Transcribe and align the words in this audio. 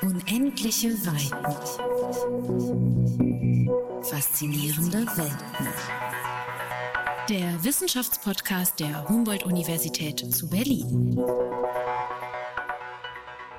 Unendliche 0.00 0.90
Weiten. 1.06 1.56
Faszinierende 4.02 4.98
Welten. 5.16 5.68
Der 7.28 7.64
Wissenschaftspodcast 7.64 8.78
der 8.78 9.08
Humboldt-Universität 9.08 10.20
zu 10.32 10.48
Berlin. 10.48 11.16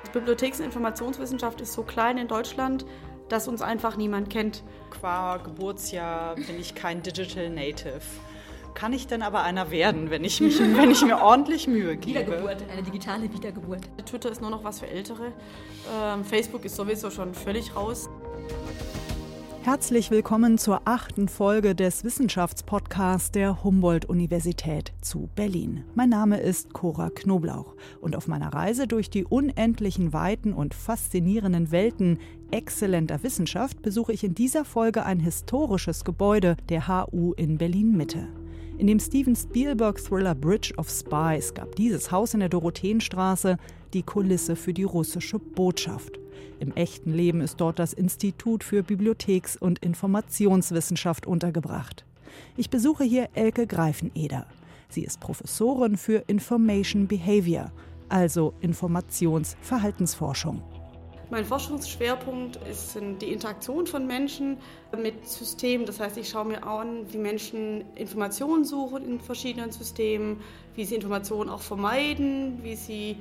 Die 0.06 0.10
Bibliotheks- 0.12 0.60
und 0.60 0.64
Informationswissenschaft 0.64 1.60
ist 1.60 1.74
so 1.74 1.82
klein 1.82 2.16
in 2.16 2.26
Deutschland, 2.28 2.86
dass 3.28 3.46
uns 3.46 3.60
einfach 3.60 3.98
niemand 3.98 4.30
kennt. 4.30 4.64
Qua 4.90 5.36
Geburtsjahr 5.36 6.36
bin 6.36 6.58
ich 6.58 6.74
kein 6.74 7.02
Digital 7.02 7.50
Native 7.50 8.00
kann 8.74 8.92
ich 8.92 9.06
denn 9.06 9.22
aber 9.22 9.42
einer 9.42 9.70
werden, 9.70 10.10
wenn 10.10 10.24
ich, 10.24 10.40
mich, 10.40 10.58
wenn 10.76 10.90
ich 10.90 11.04
mir 11.04 11.20
ordentlich 11.20 11.66
Mühe 11.66 11.96
gebe? 11.96 12.20
Wiedergeburt, 12.20 12.64
eine 12.70 12.82
digitale 12.82 13.32
Wiedergeburt. 13.32 13.82
Twitter 14.06 14.30
ist 14.30 14.40
nur 14.40 14.50
noch 14.50 14.64
was 14.64 14.80
für 14.80 14.86
Ältere. 14.86 15.32
Ähm, 15.92 16.24
Facebook 16.24 16.64
ist 16.64 16.76
sowieso 16.76 17.10
schon 17.10 17.34
völlig 17.34 17.74
raus. 17.74 18.08
Herzlich 19.62 20.10
willkommen 20.10 20.56
zur 20.56 20.80
achten 20.86 21.28
Folge 21.28 21.74
des 21.74 22.02
Wissenschaftspodcasts 22.02 23.30
der 23.30 23.62
Humboldt-Universität 23.62 24.94
zu 25.02 25.28
Berlin. 25.34 25.84
Mein 25.94 26.08
Name 26.08 26.40
ist 26.40 26.72
Cora 26.72 27.10
Knoblauch 27.10 27.76
und 28.00 28.16
auf 28.16 28.26
meiner 28.26 28.54
Reise 28.54 28.86
durch 28.86 29.10
die 29.10 29.26
unendlichen 29.26 30.14
Weiten 30.14 30.54
und 30.54 30.72
faszinierenden 30.72 31.70
Welten 31.72 32.18
exzellenter 32.50 33.22
Wissenschaft 33.22 33.82
besuche 33.82 34.14
ich 34.14 34.24
in 34.24 34.34
dieser 34.34 34.64
Folge 34.64 35.04
ein 35.04 35.20
historisches 35.20 36.04
Gebäude 36.04 36.56
der 36.70 36.88
HU 36.88 37.34
in 37.34 37.58
Berlin-Mitte. 37.58 38.28
In 38.80 38.86
dem 38.86 38.98
Steven 38.98 39.36
Spielberg-Thriller 39.36 40.34
Bridge 40.34 40.72
of 40.78 40.88
Spies 40.88 41.52
gab 41.52 41.76
dieses 41.76 42.10
Haus 42.10 42.32
in 42.32 42.40
der 42.40 42.48
Dorotheenstraße 42.48 43.58
die 43.92 44.02
Kulisse 44.02 44.56
für 44.56 44.72
die 44.72 44.84
russische 44.84 45.38
Botschaft. 45.38 46.18
Im 46.60 46.72
echten 46.72 47.12
Leben 47.12 47.42
ist 47.42 47.60
dort 47.60 47.78
das 47.78 47.92
Institut 47.92 48.64
für 48.64 48.82
Bibliotheks- 48.82 49.58
und 49.58 49.80
Informationswissenschaft 49.80 51.26
untergebracht. 51.26 52.06
Ich 52.56 52.70
besuche 52.70 53.04
hier 53.04 53.28
Elke 53.34 53.66
Greifeneder. 53.66 54.46
Sie 54.88 55.04
ist 55.04 55.20
Professorin 55.20 55.98
für 55.98 56.24
Information 56.26 57.06
Behavior, 57.06 57.72
also 58.08 58.54
Informationsverhaltensforschung. 58.62 60.62
Mein 61.30 61.44
Forschungsschwerpunkt 61.44 62.58
ist 62.68 62.98
die 63.20 63.32
Interaktion 63.32 63.86
von 63.86 64.04
Menschen 64.04 64.56
mit 65.00 65.28
Systemen. 65.28 65.86
Das 65.86 66.00
heißt, 66.00 66.16
ich 66.16 66.28
schaue 66.28 66.46
mir 66.46 66.64
an, 66.64 67.06
wie 67.12 67.18
Menschen 67.18 67.84
Informationen 67.94 68.64
suchen 68.64 69.04
in 69.04 69.20
verschiedenen 69.20 69.70
Systemen, 69.70 70.40
wie 70.74 70.84
sie 70.84 70.96
Informationen 70.96 71.48
auch 71.48 71.60
vermeiden, 71.60 72.58
wie 72.64 72.74
sie 72.74 73.16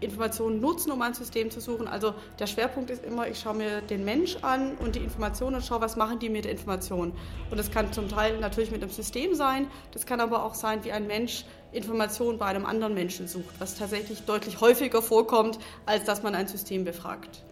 Informationen 0.00 0.60
nutzen, 0.60 0.92
um 0.92 1.00
ein 1.00 1.14
System 1.14 1.50
zu 1.50 1.60
suchen. 1.60 1.88
Also 1.88 2.12
der 2.38 2.46
Schwerpunkt 2.46 2.90
ist 2.90 3.02
immer, 3.02 3.28
ich 3.28 3.38
schaue 3.38 3.54
mir 3.54 3.80
den 3.80 4.04
Mensch 4.04 4.36
an 4.42 4.74
und 4.76 4.94
die 4.94 5.00
Informationen 5.00 5.56
und 5.56 5.64
schaue, 5.64 5.80
was 5.80 5.96
machen 5.96 6.18
die 6.18 6.28
mit 6.28 6.44
der 6.44 6.52
Information. 6.52 7.12
Und 7.50 7.56
das 7.56 7.70
kann 7.70 7.94
zum 7.94 8.10
Teil 8.10 8.38
natürlich 8.40 8.72
mit 8.72 8.82
einem 8.82 8.92
System 8.92 9.34
sein, 9.34 9.68
das 9.92 10.04
kann 10.04 10.20
aber 10.20 10.44
auch 10.44 10.54
sein, 10.54 10.84
wie 10.84 10.92
ein 10.92 11.06
Mensch 11.06 11.46
Informationen 11.72 12.36
bei 12.36 12.44
einem 12.44 12.66
anderen 12.66 12.92
Menschen 12.92 13.26
sucht, 13.26 13.58
was 13.58 13.76
tatsächlich 13.76 14.22
deutlich 14.24 14.60
häufiger 14.60 15.00
vorkommt, 15.00 15.58
als 15.86 16.04
dass 16.04 16.22
man 16.22 16.34
ein 16.34 16.46
System 16.46 16.84
befragt. 16.84 17.42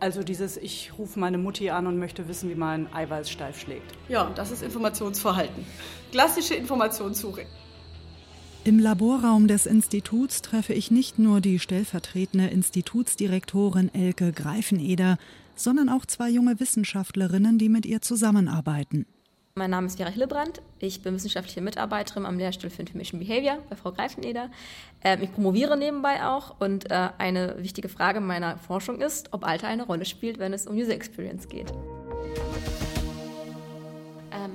Also 0.00 0.22
dieses, 0.22 0.56
ich 0.56 0.92
rufe 0.98 1.18
meine 1.18 1.38
Mutti 1.38 1.70
an 1.70 1.86
und 1.86 1.98
möchte 1.98 2.28
wissen, 2.28 2.50
wie 2.50 2.54
mein 2.54 2.92
Eiweiß 2.92 3.30
steif 3.30 3.58
schlägt. 3.58 3.92
Ja, 4.08 4.30
das 4.34 4.50
ist 4.50 4.62
Informationsverhalten. 4.62 5.64
Klassische 6.10 6.54
Informationssuche. 6.54 7.46
Im 8.64 8.78
Laborraum 8.78 9.46
des 9.46 9.66
Instituts 9.66 10.40
treffe 10.40 10.72
ich 10.72 10.90
nicht 10.90 11.18
nur 11.18 11.40
die 11.40 11.58
stellvertretende 11.58 12.46
Institutsdirektorin 12.46 13.92
Elke 13.94 14.32
Greifeneder, 14.32 15.18
sondern 15.54 15.88
auch 15.88 16.06
zwei 16.06 16.30
junge 16.30 16.58
Wissenschaftlerinnen, 16.60 17.58
die 17.58 17.68
mit 17.68 17.84
ihr 17.84 18.00
zusammenarbeiten. 18.00 19.06
Mein 19.56 19.70
Name 19.70 19.86
ist 19.86 19.98
Vera 19.98 20.10
Hillebrand. 20.10 20.62
Ich 20.80 21.02
bin 21.02 21.14
wissenschaftliche 21.14 21.60
Mitarbeiterin 21.60 22.26
am 22.26 22.38
Lehrstuhl 22.38 22.70
für 22.70 22.80
Information 22.80 23.20
Behavior 23.20 23.58
bei 23.70 23.76
Frau 23.76 23.92
Greifeneder. 23.92 24.50
Ähm, 25.00 25.22
ich 25.22 25.32
promoviere 25.32 25.76
nebenbei 25.76 26.26
auch 26.26 26.56
und 26.58 26.90
äh, 26.90 27.10
eine 27.18 27.54
wichtige 27.62 27.88
Frage 27.88 28.18
meiner 28.18 28.58
Forschung 28.58 29.00
ist, 29.00 29.32
ob 29.32 29.46
Alter 29.46 29.68
eine 29.68 29.84
Rolle 29.86 30.06
spielt, 30.06 30.40
wenn 30.40 30.52
es 30.52 30.66
um 30.66 30.74
User 30.76 30.92
Experience 30.92 31.48
geht. 31.48 31.72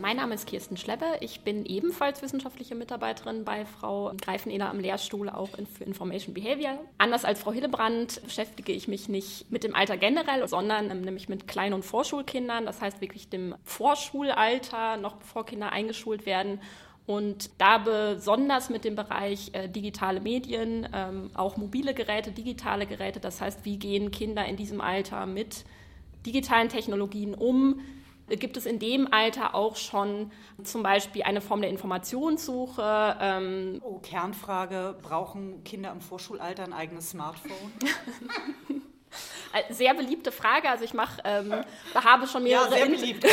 Mein 0.02 0.18
Name 0.18 0.36
ist 0.36 0.46
Kirsten 0.46 0.76
Schleppe. 0.76 1.06
Ich 1.22 1.42
bin 1.42 1.66
ebenfalls 1.66 2.22
wissenschaftliche 2.22 2.76
Mitarbeiterin 2.76 3.46
bei 3.46 3.64
Frau 3.64 4.12
Greifeneder 4.20 4.70
am 4.70 4.80
Lehrstuhl 4.80 5.30
auch 5.30 5.52
für 5.74 5.86
Information 5.86 6.34
Behavior. 6.34 6.78
Anders 6.98 7.24
als 7.24 7.40
Frau 7.40 7.54
Hillebrand 7.54 8.22
beschäftige 8.24 8.74
ich 8.74 8.90
mich 8.90 9.08
nicht 9.08 9.50
mit 9.50 9.64
dem 9.64 9.76
Alter 9.76 9.96
generell, 9.96 10.46
sondern 10.50 10.92
ähm, 10.92 11.02
nämlich 11.02 11.30
mit 11.30 11.48
Klein- 11.48 11.74
und 11.74 11.86
Vorschulkindern. 11.86 12.66
Das 12.66 12.82
heißt 12.82 13.00
wirklich 13.00 13.30
dem 13.30 13.56
Vorschulalter, 13.64 14.98
noch 14.98 15.16
bevor 15.16 15.46
Kinder 15.46 15.72
eingeschult 15.72 16.26
werden. 16.26 16.60
Und 17.06 17.50
da 17.58 17.78
besonders 17.78 18.70
mit 18.70 18.84
dem 18.84 18.96
Bereich 18.96 19.52
äh, 19.54 19.70
digitale 19.70 20.20
Medien, 20.20 20.90
ähm, 20.94 21.32
auch 21.36 21.56
mobile 21.56 21.94
Geräte, 21.94 22.32
digitale 22.32 22.86
Geräte. 22.86 23.22
Das 23.22 23.40
heißt, 23.40 23.64
wie 23.64 23.78
gehen 23.78 24.12
Kinder 24.12 24.46
in 24.46 24.58
diesem 24.58 24.82
Alter 24.82 25.26
mit 25.26 25.64
digitalen 26.26 26.68
Technologien 26.68 27.34
um? 27.34 27.80
Gibt 28.38 28.58
es 28.58 28.66
in 28.66 28.80
dem 28.80 29.12
Alter 29.12 29.56
auch 29.56 29.76
schon 29.76 30.32
zum 30.64 30.84
Beispiel 30.84 31.24
eine 31.24 31.42
Form 31.42 31.62
der 31.62 31.70
Informationssuche. 31.70 33.18
Ähm 33.20 33.82
oh, 33.84 34.00
Kernfrage, 34.00 34.96
brauchen 35.02 35.64
Kinder 35.64 35.92
im 35.92 36.02
Vorschulalter 36.02 36.64
ein 36.64 36.74
eigenes 36.74 37.12
Smartphone? 37.12 37.74
Sehr 39.70 39.94
beliebte 39.96 40.32
Frage. 40.32 40.70
Also 40.70 40.84
ich 40.86 40.94
mache, 40.94 41.22
ähm, 41.24 41.54
habe 41.96 42.28
schon 42.28 42.44
mehrere, 42.44 42.78
ja, 42.78 42.86
beliebt, 42.86 43.26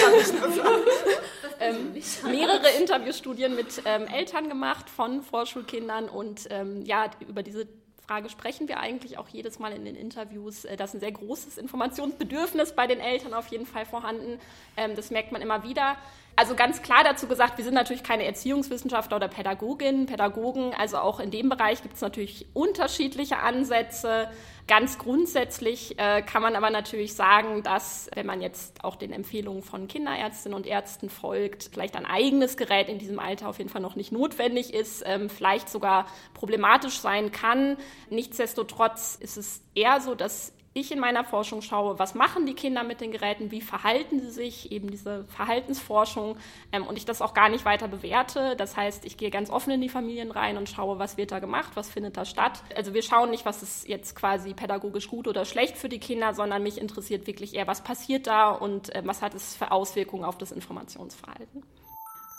ähm, 1.61 1.93
mehrere 2.31 2.69
Interviewstudien 2.81 3.55
mit 3.55 3.83
ähm, 3.85 4.07
Eltern 4.07 4.49
gemacht 4.49 4.89
von 4.89 5.23
Vorschulkindern 5.23 6.09
und 6.09 6.49
ähm, 6.51 6.83
ja, 6.83 7.11
über 7.29 7.43
diese 7.43 7.69
Frage 8.07 8.29
sprechen 8.29 8.69
wir 8.69 8.79
eigentlich 8.79 9.19
auch 9.19 9.29
jedes 9.29 9.59
Mal 9.59 9.73
in 9.73 9.85
den 9.85 9.97
Interviews. 9.97 10.65
Äh, 10.65 10.77
ist 10.91 10.95
ein 10.95 11.01
sehr 11.01 11.13
großes 11.13 11.59
Informationsbedürfnis 11.59 12.73
bei 12.75 12.87
den 12.87 13.01
Eltern 13.01 13.35
auf 13.35 13.49
jeden 13.49 13.67
Fall 13.67 13.85
vorhanden. 13.85 14.39
Ähm, 14.77 14.95
das 14.95 15.11
merkt 15.11 15.33
man 15.33 15.43
immer 15.43 15.65
wieder. 15.65 15.97
Also 16.39 16.55
ganz 16.55 16.83
klar 16.83 17.03
dazu 17.03 17.27
gesagt, 17.29 17.57
wir 17.57 17.65
sind 17.65 17.73
natürlich 17.73 18.03
keine 18.03 18.27
Erziehungswissenschaftler 18.27 19.17
oder 19.17 19.29
Pädagoginnen, 19.29 20.05
Pädagogen. 20.05 20.75
Also 20.75 20.99
auch 20.99 21.19
in 21.19 21.31
dem 21.31 21.49
Bereich 21.49 21.81
gibt 21.81 21.95
es 21.95 22.03
natürlich 22.03 22.47
unterschiedliche 22.53 23.39
Ansätze. 23.39 24.29
Ganz 24.69 24.99
grundsätzlich 24.99 25.99
äh, 25.99 26.21
kann 26.21 26.43
man 26.43 26.55
aber 26.55 26.69
natürlich 26.69 27.15
sagen, 27.15 27.63
dass 27.63 28.11
wenn 28.15 28.27
man 28.27 28.43
jetzt 28.43 28.85
auch 28.85 28.97
den 28.97 29.13
Empfehlungen 29.13 29.63
von 29.63 29.89
Kinderärztinnen 29.89 30.55
und 30.55 30.67
Ärzten 30.67 31.09
folgt, 31.09 31.71
vielleicht 31.73 31.97
ein 31.97 32.05
eigenes 32.05 32.59
Gerät 32.59 32.91
in 32.91 32.99
diesem 32.99 33.19
Alter 33.19 33.49
auf 33.49 33.57
jeden 33.57 33.71
Fall 33.71 33.81
noch 33.81 33.97
nicht 33.97 34.13
notwendig 34.13 34.75
ist, 34.75 35.05
ähm, 35.07 35.31
vielleicht 35.31 35.71
sogar 35.71 36.05
problematisch 36.35 36.99
sein 36.99 37.33
kann. 37.33 37.79
Nichtsdestotrotz 38.11 39.17
ist 39.19 39.39
es 39.39 39.63
eher 39.75 40.03
so, 40.03 40.15
dass 40.15 40.53
ich 40.77 40.93
in 40.93 41.01
meiner 41.01 41.25
Forschung 41.25 41.63
schaue, 41.63 41.99
was 41.99 42.15
machen 42.15 42.45
die 42.45 42.55
Kinder 42.55 42.85
mit 42.85 43.01
den 43.01 43.11
Geräten, 43.11 43.51
wie 43.51 43.63
verhalten 43.63 44.21
sie 44.21 44.31
sich, 44.31 44.71
eben 44.71 44.91
diese 44.91 45.25
Verhaltensforschung 45.25 46.37
ähm, 46.71 46.87
und 46.87 46.99
ich 46.99 47.07
das 47.07 47.23
auch 47.23 47.33
gar 47.33 47.49
nicht 47.49 47.65
weiter 47.65 47.89
bewerte. 47.89 48.57
Das 48.57 48.77
heißt, 48.77 49.07
ich 49.07 49.17
gehe 49.17 49.31
ganz 49.31 49.49
offen 49.49 49.71
in 49.71 49.81
die 49.81 49.89
Familien 49.89 50.31
rein 50.31 50.59
und 50.59 50.69
schaue, 50.69 50.99
was 50.99 51.17
wird 51.17 51.33
da 51.33 51.39
gemacht, 51.39 51.73
was 51.75 51.89
findet 51.89 52.17
da 52.17 52.27
statt. 52.27 52.63
Also 52.77 52.93
wir 52.93 53.03
schauen 53.03 53.31
nicht, 53.31 53.47
was 53.47 53.63
ist 53.63 53.89
jetzt 53.89 54.15
quasi 54.15 54.53
pädagogisch 54.53 55.09
gut 55.09 55.27
oder 55.27 55.47
schlecht 55.47 55.79
für 55.79 55.89
die 55.89 55.99
Kinder, 55.99 56.35
sondern 56.35 56.63
mich 56.63 56.79
interessiert 56.79 57.27
wirklich 57.27 57.55
eher, 57.55 57.67
was 57.67 57.83
passiert 57.83 58.27
da 58.27 58.51
und 58.51 58.95
äh, 58.95 59.03
was 59.05 59.23
hat 59.23 59.35
es 59.35 59.57
für 59.57 59.71
Auswirkungen 59.73 60.25
auf 60.25 60.37
das 60.37 60.53
Informationsverhalten. 60.53 61.63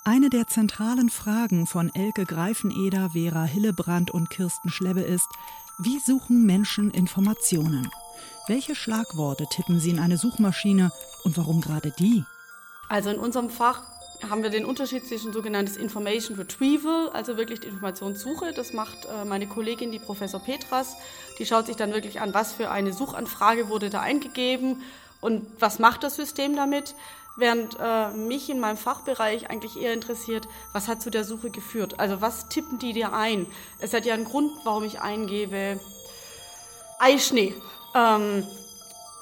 Eine 0.05 0.29
der 0.29 0.47
zentralen 0.47 1.09
Fragen 1.09 1.65
von 1.65 1.91
Elke 1.93 2.25
Greifeneder, 2.25 3.09
Vera 3.09 3.43
Hillebrand 3.43 4.11
und 4.11 4.29
Kirsten 4.29 4.69
Schlebbe 4.69 5.01
ist, 5.01 5.27
wie 5.79 5.99
suchen 5.99 6.45
Menschen 6.45 6.91
Informationen? 6.91 7.89
Welche 8.47 8.75
Schlagworte 8.75 9.45
tippen 9.47 9.81
Sie 9.81 9.89
in 9.89 9.99
eine 9.99 10.17
Suchmaschine 10.17 10.93
und 11.25 11.37
warum 11.37 11.59
gerade 11.59 11.91
die? 11.91 12.23
Also 12.87 13.09
in 13.09 13.19
unserem 13.19 13.49
Fach 13.49 13.81
haben 14.29 14.41
wir 14.41 14.49
den 14.49 14.63
Unterschied 14.63 15.05
zwischen 15.05 15.33
sogenanntes 15.33 15.75
Information 15.75 16.37
Retrieval, 16.37 17.09
also 17.09 17.35
wirklich 17.35 17.59
die 17.59 17.67
Informationssuche. 17.67 18.53
Das 18.53 18.71
macht 18.71 19.05
äh, 19.05 19.25
meine 19.25 19.47
Kollegin, 19.47 19.91
die 19.91 19.99
Professor 19.99 20.39
Petras. 20.39 20.95
Die 21.39 21.45
schaut 21.45 21.65
sich 21.65 21.75
dann 21.75 21.91
wirklich 21.91 22.21
an, 22.21 22.33
was 22.33 22.53
für 22.53 22.71
eine 22.71 22.93
Suchanfrage 22.93 23.67
wurde 23.67 23.89
da 23.89 23.99
eingegeben 23.99 24.81
und 25.19 25.45
was 25.59 25.79
macht 25.79 26.03
das 26.03 26.15
System 26.15 26.55
damit. 26.55 26.95
Während 27.35 27.75
äh, 27.81 28.11
mich 28.11 28.49
in 28.49 28.61
meinem 28.61 28.77
Fachbereich 28.77 29.49
eigentlich 29.49 29.77
eher 29.77 29.93
interessiert, 29.93 30.47
was 30.71 30.87
hat 30.87 31.01
zu 31.01 31.09
der 31.09 31.25
Suche 31.25 31.49
geführt? 31.49 31.99
Also 31.99 32.21
was 32.21 32.47
tippen 32.47 32.79
die 32.79 32.93
dir 32.93 33.11
ein? 33.11 33.45
Es 33.79 33.93
hat 33.93 34.05
ja 34.05 34.13
einen 34.13 34.25
Grund, 34.25 34.51
warum 34.63 34.85
ich 34.85 35.01
eingebe 35.01 35.81
Eischnee. 36.97 37.53
Ähm, 37.97 38.45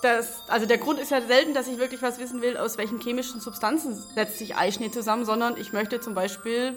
das, 0.01 0.41
also 0.49 0.65
der 0.65 0.77
Grund 0.77 0.99
ist 0.99 1.11
ja 1.11 1.21
selten, 1.21 1.53
dass 1.53 1.67
ich 1.67 1.77
wirklich 1.77 2.01
was 2.01 2.19
wissen 2.19 2.41
will, 2.41 2.57
aus 2.57 2.77
welchen 2.77 2.99
chemischen 2.99 3.39
Substanzen 3.39 3.95
setzt 4.13 4.37
sich 4.37 4.55
Eischnee 4.55 4.91
zusammen, 4.91 5.25
sondern 5.25 5.55
ich 5.57 5.71
möchte 5.71 6.01
zum 6.01 6.13
Beispiel 6.13 6.73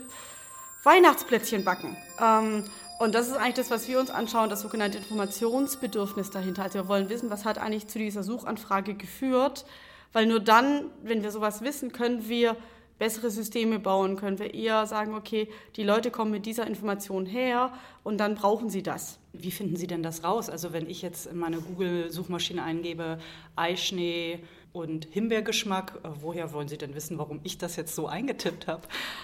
Weihnachtsplätzchen 0.84 1.64
backen. 1.64 1.96
Ähm, 2.20 2.64
Und 3.00 3.14
das 3.14 3.28
ist 3.28 3.36
eigentlich 3.36 3.54
das, 3.54 3.70
was 3.70 3.86
wir 3.86 4.00
uns 4.00 4.10
anschauen, 4.10 4.50
das 4.50 4.62
sogenannte 4.62 4.98
Informationsbedürfnis 4.98 6.30
dahinter. 6.30 6.64
Also 6.64 6.80
wir 6.80 6.88
wollen 6.88 7.08
wissen, 7.08 7.30
was 7.30 7.44
hat 7.44 7.56
eigentlich 7.58 7.86
zu 7.86 7.98
dieser 7.98 8.24
Suchanfrage 8.24 8.94
geführt, 8.94 9.64
weil 10.12 10.26
nur 10.26 10.40
dann, 10.40 10.90
wenn 11.02 11.22
wir 11.22 11.30
sowas 11.30 11.60
wissen, 11.62 11.92
können 11.92 12.28
wir 12.28 12.56
bessere 12.98 13.30
Systeme 13.30 13.78
bauen, 13.78 14.16
können 14.16 14.38
wir 14.38 14.54
eher 14.54 14.86
sagen, 14.86 15.14
okay, 15.14 15.48
die 15.76 15.84
Leute 15.84 16.10
kommen 16.10 16.30
mit 16.30 16.46
dieser 16.46 16.66
Information 16.66 17.26
her 17.26 17.72
und 18.02 18.18
dann 18.18 18.34
brauchen 18.34 18.70
sie 18.70 18.82
das. 18.82 19.18
Wie 19.32 19.50
finden 19.50 19.76
Sie 19.76 19.86
denn 19.86 20.02
das 20.02 20.24
raus? 20.24 20.50
Also 20.50 20.72
wenn 20.72 20.88
ich 20.90 21.02
jetzt 21.02 21.26
in 21.26 21.38
meine 21.38 21.60
Google-Suchmaschine 21.60 22.62
eingebe, 22.62 23.18
Eischnee 23.54 24.40
und 24.72 25.06
Himbeergeschmack, 25.10 26.00
äh, 26.02 26.08
woher 26.20 26.52
wollen 26.52 26.68
Sie 26.68 26.78
denn 26.78 26.94
wissen, 26.94 27.18
warum 27.18 27.40
ich 27.44 27.58
das 27.58 27.76
jetzt 27.76 27.94
so 27.94 28.06
eingetippt 28.06 28.66
habe? 28.66 28.82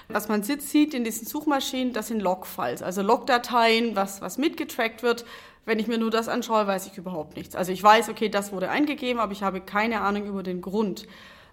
Was 0.09 0.29
man 0.29 0.43
sieht 0.43 0.95
in 0.95 1.05
diesen 1.05 1.27
Suchmaschinen, 1.27 1.93
das 1.93 2.09
sind 2.09 2.21
Log-Files, 2.21 2.83
also 2.83 3.03
Log-Dateien, 3.03 3.97
was, 3.97 4.21
was 4.21 4.39
mitgetrackt 4.39 5.03
wird. 5.03 5.25
Wenn 5.67 5.79
ich 5.79 5.87
mir 5.87 5.99
nur 5.99 6.11
das 6.11 6.29
anschaue, 6.29 6.67
weiß 6.67 6.87
ich 6.87 6.99
überhaupt 6.99 7.37
nichts. 7.37 7.57
Also 7.57 7.73
ich 7.73 7.83
weiß, 7.83 8.11
okay, 8.11 8.29
das 8.29 8.53
wurde 8.53 8.69
eingegeben, 8.69 9.19
aber 9.19 9.33
ich 9.33 9.43
habe 9.43 9.63
keine 9.63 10.03
Ahnung 10.03 10.27
über 10.27 10.43
den 10.43 10.61
Grund. 10.61 11.07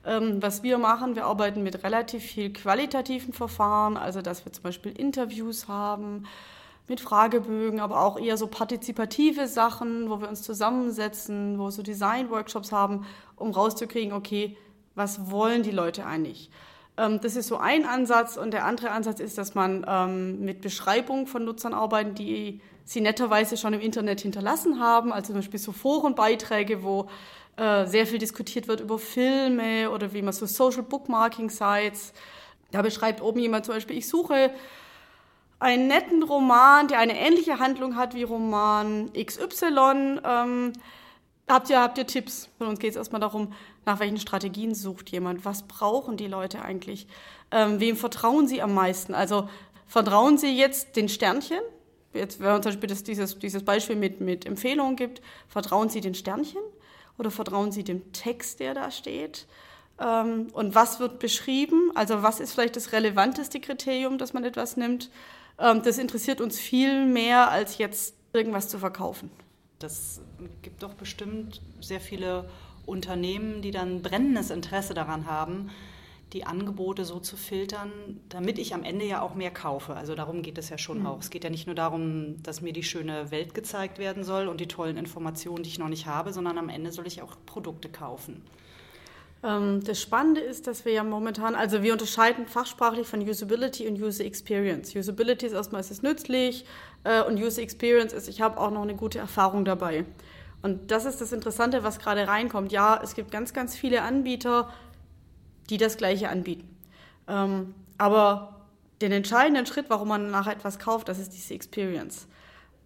Ähm, 0.06 0.42
was 0.42 0.64
wir 0.64 0.78
machen, 0.78 1.16
wir 1.16 1.26
arbeiten 1.26 1.62
mit 1.62 1.84
relativ 1.84 2.24
viel 2.24 2.52
qualitativen 2.52 3.34
Verfahren, 3.34 3.98
also 3.98 4.22
dass 4.22 4.46
wir 4.46 4.52
zum 4.52 4.64
Beispiel 4.64 4.92
Interviews 4.92 5.68
haben 5.68 6.26
mit 6.88 7.00
Fragebögen, 7.00 7.80
aber 7.80 8.02
auch 8.02 8.20
eher 8.20 8.36
so 8.36 8.48
partizipative 8.48 9.48
Sachen, 9.48 10.10
wo 10.10 10.20
wir 10.20 10.28
uns 10.28 10.42
zusammensetzen, 10.42 11.60
wo 11.60 11.70
so 11.70 11.84
Design-Workshops 11.84 12.72
haben, 12.72 13.06
um 13.36 13.52
rauszukriegen, 13.52 14.14
okay, 14.14 14.58
was 14.96 15.32
wollen 15.32 15.64
die 15.64 15.72
Leute 15.72 16.06
eigentlich? 16.06 16.50
Ähm, 16.98 17.20
das 17.22 17.36
ist 17.36 17.48
so 17.48 17.58
ein 17.58 17.86
Ansatz 17.86 18.38
und 18.38 18.52
der 18.52 18.66
andere 18.66 18.92
Ansatz 18.92 19.20
ist, 19.20 19.38
dass 19.38 19.56
man 19.56 19.86
ähm, 19.88 20.42
mit 20.42 20.62
Beschreibungen 20.62 21.28
von 21.28 21.46
Nutzern 21.46 21.74
arbeitet, 21.74 22.20
die 22.20 22.62
sie 22.84 23.02
netterweise 23.02 23.56
schon 23.56 23.74
im 23.74 23.80
Internet 23.80 24.22
hinterlassen 24.22 24.80
haben, 24.80 25.14
also 25.14 25.28
zum 25.28 25.36
Beispiel 25.36 25.60
so 25.60 25.72
Forenbeiträge, 25.72 26.84
wo 26.84 27.08
äh, 27.58 27.86
sehr 27.86 28.08
viel 28.08 28.18
diskutiert 28.18 28.68
wird 28.68 28.80
über 28.80 28.98
Filme 28.98 29.92
oder 29.92 30.14
wie 30.14 30.22
man 30.22 30.34
so 30.34 30.46
Social 30.46 30.84
Bookmarking 30.84 31.50
Sites. 31.50 32.14
Da 32.72 32.82
beschreibt 32.82 33.22
oben 33.22 33.40
jemand 33.40 33.66
zum 33.66 33.76
Beispiel, 33.76 33.98
ich 33.98 34.08
suche 34.08 34.52
einen 35.60 35.88
netten 35.88 36.24
Roman, 36.24 36.88
der 36.88 37.00
eine 37.00 37.20
ähnliche 37.20 37.60
Handlung 37.60 37.96
hat 37.96 38.16
wie 38.16 38.24
Roman 38.24 39.12
XY. 39.14 40.20
Ähm, 40.24 40.74
habt, 41.48 41.70
ihr, 41.70 41.80
habt 41.80 41.98
ihr 41.98 42.08
Tipps? 42.08 42.50
Von 42.58 42.68
uns 42.68 42.80
geht 42.80 42.92
es 42.92 42.96
erstmal 42.96 43.22
darum, 43.22 43.54
nach 43.86 44.00
welchen 44.00 44.18
Strategien 44.18 44.74
sucht 44.74 45.10
jemand? 45.10 45.46
Was 45.46 45.64
brauchen 45.64 46.18
die 46.18 46.28
Leute 46.28 46.62
eigentlich? 46.64 47.08
Ähm, 47.52 47.80
wem 47.80 47.96
vertrauen 47.96 48.48
sie 48.48 48.62
am 48.62 48.74
meisten? 48.74 49.14
Also 49.14 49.50
vertrauen 49.86 50.38
sie 50.38 50.58
jetzt 50.58 50.96
den 50.96 51.10
Sternchen? 51.10 51.60
Jetzt, 52.14 52.40
wenn 52.40 52.48
man 52.48 52.64
zum 52.64 52.72
Beispiel 52.72 52.90
das, 52.90 53.04
dieses, 53.04 53.38
dieses 53.38 53.64
Beispiel 53.64 53.96
mit, 53.96 54.20
mit 54.20 54.46
Empfehlungen 54.46 54.96
gibt, 54.96 55.22
vertrauen 55.48 55.90
sie 55.90 56.02
den 56.02 56.16
Sternchen? 56.16 56.62
Oder 57.22 57.30
vertrauen 57.30 57.72
Sie 57.72 57.84
dem 57.84 58.12
Text, 58.14 58.60
der 58.60 58.74
da 58.74 58.90
steht? 58.90 59.46
Ähm, 60.00 60.48
und 60.54 60.74
was 60.74 61.00
wird 61.00 61.20
beschrieben? 61.20 61.92
Also 61.94 62.24
was 62.24 62.40
ist 62.40 62.54
vielleicht 62.54 62.76
das 62.76 62.94
relevanteste 62.94 63.60
Kriterium, 63.60 64.18
dass 64.18 64.34
man 64.34 64.44
etwas 64.44 64.76
nimmt? 64.76 65.12
Ähm, 65.60 65.84
das 65.84 66.00
interessiert 66.00 66.42
uns 66.42 66.60
viel 66.60 67.06
mehr, 67.06 67.52
als 67.52 67.78
jetzt 67.78 68.16
irgendwas 68.34 68.70
zu 68.70 68.80
verkaufen. 68.80 69.30
Das 69.78 70.22
gibt 70.64 70.82
doch 70.82 70.96
bestimmt 70.96 71.62
sehr 71.80 72.02
viele 72.02 72.50
Unternehmen, 72.88 73.62
die 73.62 73.72
dann 73.72 74.02
brennendes 74.02 74.50
Interesse 74.50 74.96
daran 74.96 75.28
haben, 75.28 75.70
die 76.34 76.46
Angebote 76.46 77.04
so 77.04 77.20
zu 77.20 77.36
filtern, 77.36 77.92
damit 78.30 78.58
ich 78.58 78.74
am 78.74 78.84
Ende 78.84 79.06
ja 79.06 79.22
auch 79.22 79.36
mehr 79.36 79.52
kaufe. 79.52 79.96
Also 79.96 80.16
darum 80.16 80.42
geht 80.42 80.58
es 80.58 80.70
ja 80.70 80.78
schon 80.78 81.00
mhm. 81.00 81.06
auch. 81.08 81.20
Es 81.20 81.30
geht 81.30 81.44
ja 81.44 81.50
nicht 81.50 81.68
nur 81.68 81.76
darum, 81.76 82.42
dass 82.44 82.62
mir 82.62 82.74
die 82.74 82.84
schöne 82.84 83.32
Welt 83.32 83.54
gezeigt 83.54 84.00
werden 84.00 84.24
soll 84.24 84.48
und 84.48 84.62
die 84.62 84.68
tollen 84.68 84.98
Informationen, 84.98 85.64
die 85.64 85.70
ich 85.70 85.80
noch 85.80 85.90
nicht 85.90 86.06
habe, 86.06 86.32
sondern 86.32 86.58
am 86.58 86.70
Ende 86.70 86.92
soll 86.92 87.08
ich 87.08 87.22
auch 87.22 87.36
Produkte 87.46 87.90
kaufen. 87.90 88.44
Ähm, 89.44 89.84
das 89.84 90.02
Spannende 90.02 90.42
ist, 90.42 90.68
dass 90.68 90.86
wir 90.86 90.94
ja 90.94 91.04
momentan, 91.04 91.56
also 91.56 91.84
wir 91.84 91.92
unterscheiden 91.92 92.46
fachsprachlich 92.48 93.08
von 93.08 93.22
Usability 93.22 93.88
und 93.88 94.00
User 94.02 94.24
Experience. 94.24 94.96
Usability 94.96 95.48
ist 95.48 95.54
erstmal, 95.54 95.82
ist 95.82 95.92
es 95.92 96.02
nützlich 96.02 96.66
äh, 97.04 97.24
und 97.24 97.38
User 97.38 97.62
Experience 97.62 98.14
ist, 98.14 98.30
ich 98.30 98.42
habe 98.42 98.60
auch 98.60 98.72
noch 98.72 98.84
eine 98.84 98.96
gute 98.96 99.20
Erfahrung 99.20 99.66
dabei. 99.66 100.06
Und 100.62 100.92
das 100.92 101.06
ist 101.06 101.22
das 101.22 101.32
Interessante, 101.32 101.84
was 101.84 101.98
gerade 102.00 102.28
reinkommt. 102.28 102.72
Ja, 102.72 103.02
es 103.04 103.16
gibt 103.16 103.32
ganz, 103.32 103.52
ganz 103.52 103.76
viele 103.76 104.04
Anbieter, 104.04 104.72
die 105.70 105.78
das 105.78 105.98
Gleiche 105.98 106.30
anbieten. 106.30 106.68
Ähm, 107.28 107.74
aber 107.98 108.62
den 109.02 109.12
entscheidenden 109.12 109.66
Schritt, 109.66 109.86
warum 109.90 110.10
man 110.10 110.32
nachher 110.32 110.54
etwas 110.54 110.80
kauft, 110.80 111.08
das 111.08 111.20
ist 111.20 111.34
diese 111.34 111.54
Experience. 111.54 112.28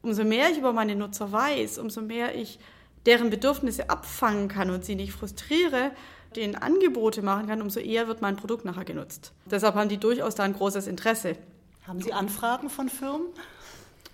Umso 0.02 0.24
mehr 0.24 0.52
ich 0.52 0.58
über 0.58 0.74
meine 0.74 0.96
Nutzer 0.96 1.32
weiß, 1.32 1.78
umso 1.78 2.02
mehr 2.02 2.36
ich 2.36 2.60
deren 3.06 3.30
Bedürfnisse 3.30 3.90
abfangen 3.90 4.48
kann 4.48 4.70
und 4.70 4.86
sie 4.86 4.96
nicht 4.96 5.14
frustriere, 5.14 5.92
denen 6.36 6.56
Angebote 6.56 7.22
machen 7.22 7.48
kann, 7.48 7.62
umso 7.62 7.80
eher 7.80 8.08
wird 8.08 8.22
mein 8.22 8.36
Produkt 8.36 8.66
nachher 8.66 8.86
genutzt. 8.86 9.32
Deshalb 9.46 9.76
haben 9.76 9.90
die 9.90 9.98
durchaus 9.98 10.36
da 10.36 10.44
ein 10.44 10.54
großes 10.54 10.88
Interesse. 10.88 11.38
Haben 11.88 12.02
Sie 12.02 12.14
Anfragen 12.14 12.70
von 12.70 12.90
Firmen? 12.90 13.28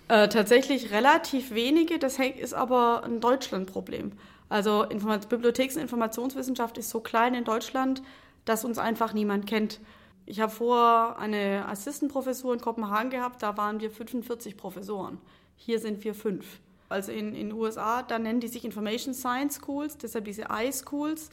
Äh, 0.08 0.28
tatsächlich 0.28 0.90
relativ 0.90 1.52
wenige, 1.52 1.98
das 1.98 2.18
ist 2.18 2.54
aber 2.54 3.02
ein 3.04 3.20
Deutschlandproblem. 3.20 4.12
Also 4.48 4.84
Bibliotheks- 5.28 5.76
und 5.76 5.82
Informationswissenschaft 5.82 6.76
ist 6.76 6.90
so 6.90 7.00
klein 7.00 7.34
in 7.34 7.44
Deutschland, 7.44 8.02
dass 8.44 8.64
uns 8.64 8.78
einfach 8.78 9.12
niemand 9.12 9.46
kennt. 9.46 9.80
Ich 10.26 10.40
habe 10.40 10.52
vor 10.52 11.18
eine 11.18 11.66
Assistenprofessur 11.68 12.54
in 12.54 12.60
Kopenhagen 12.60 13.10
gehabt, 13.10 13.42
da 13.42 13.56
waren 13.56 13.80
wir 13.80 13.90
45 13.90 14.56
Professoren. 14.56 15.18
Hier 15.56 15.78
sind 15.78 16.04
wir 16.04 16.14
fünf. 16.14 16.60
Also 16.88 17.10
in 17.10 17.34
den 17.34 17.52
USA, 17.52 18.02
da 18.02 18.18
nennen 18.18 18.40
die 18.40 18.48
sich 18.48 18.64
Information 18.64 19.14
Science 19.14 19.60
Schools, 19.60 19.96
deshalb 19.96 20.26
diese 20.26 20.46
I-Schools. 20.50 21.30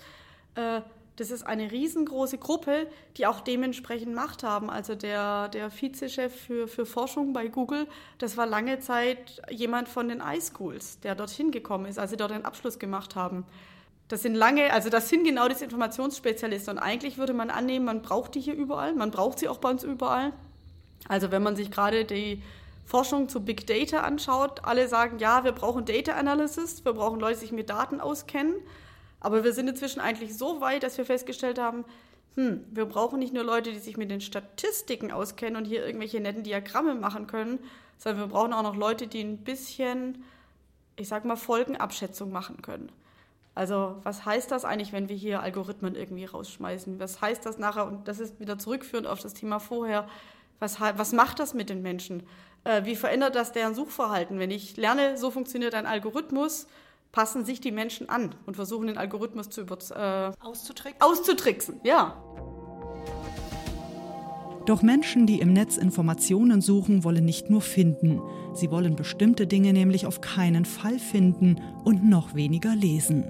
Äh, 0.56 0.82
das 1.18 1.32
ist 1.32 1.44
eine 1.44 1.70
riesengroße 1.70 2.38
Gruppe, 2.38 2.88
die 3.18 3.28
auch 3.28 3.42
dementsprechend 3.42 4.16
Macht 4.16 4.44
haben. 4.44 4.70
Also 4.70 4.96
der, 4.96 5.50
der 5.50 5.70
Vizechef 5.70 6.34
für, 6.34 6.70
für 6.70 6.86
Forschung 6.86 7.34
bei 7.34 7.50
Google, 7.50 7.88
das 8.20 8.38
war 8.38 8.46
lange 8.46 8.80
Zeit 8.80 9.42
jemand 9.50 9.90
von 9.90 10.08
den 10.08 10.22
I-Schools, 10.22 11.02
der 11.02 11.16
dorthin 11.16 11.52
gekommen 11.52 11.88
ist, 11.88 12.00
als 12.00 12.12
sie 12.12 12.18
dort 12.18 12.32
einen 12.32 12.46
Abschluss 12.46 12.80
gemacht 12.80 13.18
haben. 13.18 13.46
Das 14.10 14.24
sind 14.24 14.34
lange, 14.34 14.74
also 14.74 14.90
das 14.90 15.08
sind 15.08 15.24
genau 15.24 15.48
diese 15.48 15.64
Informationsspezialisten. 15.64 16.78
Und 16.78 16.84
eigentlich 16.84 17.18
würde 17.18 17.34
man 17.34 17.50
annehmen, 17.50 17.86
man 17.86 18.02
braucht 18.02 18.36
die 18.36 18.42
hier 18.42 18.56
überall, 18.56 18.94
man 18.96 19.12
braucht 19.12 19.40
sie 19.40 19.48
auch 19.48 19.60
bei 19.60 19.70
uns 19.70 19.84
überall. 19.84 20.34
Also 21.08 21.32
wenn 21.32 21.44
man 21.44 21.56
sich 21.56 21.72
gerade 21.72 22.06
die 22.06 22.42
Forschung 22.86 23.30
zu 23.30 23.46
Big 23.46 23.68
Data 23.68 24.00
anschaut, 24.00 24.64
alle 24.64 24.88
sagen, 24.88 25.20
ja, 25.20 25.44
wir 25.44 25.52
brauchen 25.52 25.86
Data 25.86 26.14
Analysis, 26.14 26.84
wir 26.84 26.94
brauchen 26.94 27.20
Leute, 27.20 27.36
die 27.36 27.42
sich 27.42 27.52
mit 27.52 27.70
Daten 27.70 28.02
auskennen. 28.02 28.56
Aber 29.20 29.44
wir 29.44 29.54
sind 29.54 29.68
inzwischen 29.68 30.00
eigentlich 30.00 30.36
so 30.36 30.60
weit, 30.60 30.82
dass 30.82 30.98
wir 30.98 31.06
festgestellt 31.06 31.60
haben, 31.60 31.86
hm, 32.36 32.66
wir 32.72 32.86
brauchen 32.86 33.20
nicht 33.20 33.34
nur 33.34 33.44
Leute, 33.44 33.72
die 33.72 33.80
sich 33.80 33.96
mit 33.96 34.10
den 34.10 34.22
Statistiken 34.22 35.12
auskennen 35.12 35.56
und 35.56 35.66
hier 35.66 35.86
irgendwelche 35.86 36.20
netten 36.20 36.44
Diagramme 36.44 36.96
machen 36.96 37.28
können, 37.28 37.60
sondern 38.00 38.22
wir 38.22 38.34
brauchen 38.34 38.54
auch 38.54 38.64
noch 38.64 38.76
Leute, 38.76 39.06
die 39.06 39.22
ein 39.22 39.38
bisschen, 39.44 40.24
ich 40.96 41.08
sag 41.08 41.26
mal, 41.26 41.36
Folgenabschätzung 41.36 42.32
machen 42.32 42.64
können. 42.64 42.92
Also 43.60 43.98
was 44.04 44.24
heißt 44.24 44.52
das 44.52 44.64
eigentlich, 44.64 44.94
wenn 44.94 45.10
wir 45.10 45.18
hier 45.18 45.42
Algorithmen 45.42 45.94
irgendwie 45.94 46.24
rausschmeißen? 46.24 46.98
Was 46.98 47.20
heißt 47.20 47.46
das 47.46 47.58
nachher? 47.58 47.86
Und 47.88 48.08
das 48.08 48.22
ist 48.22 48.40
wieder 48.40 48.58
zurückführend 48.58 49.06
auf 49.06 49.20
das 49.20 49.34
Thema 49.34 49.60
vorher. 49.60 50.08
Was, 50.60 50.80
was 50.80 51.12
macht 51.12 51.40
das 51.40 51.54
mit 51.54 51.70
den 51.70 51.82
Menschen? 51.82 52.24
Äh, 52.64 52.86
wie 52.86 52.96
verändert 52.96 53.36
das 53.36 53.52
deren 53.52 53.76
Suchverhalten? 53.76 54.40
Wenn 54.40 54.50
ich 54.50 54.78
lerne, 54.78 55.18
so 55.18 55.30
funktioniert 55.30 55.74
ein 55.74 55.88
Algorithmus, 55.88 56.68
passen 57.12 57.44
sich 57.44 57.60
die 57.60 57.74
Menschen 57.74 58.08
an 58.08 58.34
und 58.46 58.56
versuchen 58.56 58.88
den 58.88 58.98
Algorithmus 58.98 59.50
zu 59.50 59.64
äh, 59.64 60.32
auszutricksen. 60.40 61.02
Auszutricksen, 61.02 61.82
ja. 61.84 62.16
Doch 64.70 64.84
Menschen, 64.84 65.26
die 65.26 65.40
im 65.40 65.52
Netz 65.52 65.78
Informationen 65.78 66.62
suchen, 66.62 67.04
wollen 67.04 67.26
nicht 67.26 67.50
nur 67.50 67.60
finden. 67.60 68.22
Sie 68.54 68.70
wollen 68.70 68.96
bestimmte 68.96 69.48
Dinge 69.48 69.74
nämlich 69.74 70.06
auf 70.06 70.22
keinen 70.22 70.64
Fall 70.64 71.00
finden 71.00 71.60
und 71.84 72.08
noch 72.08 72.36
weniger 72.36 72.76
lesen. 72.76 73.26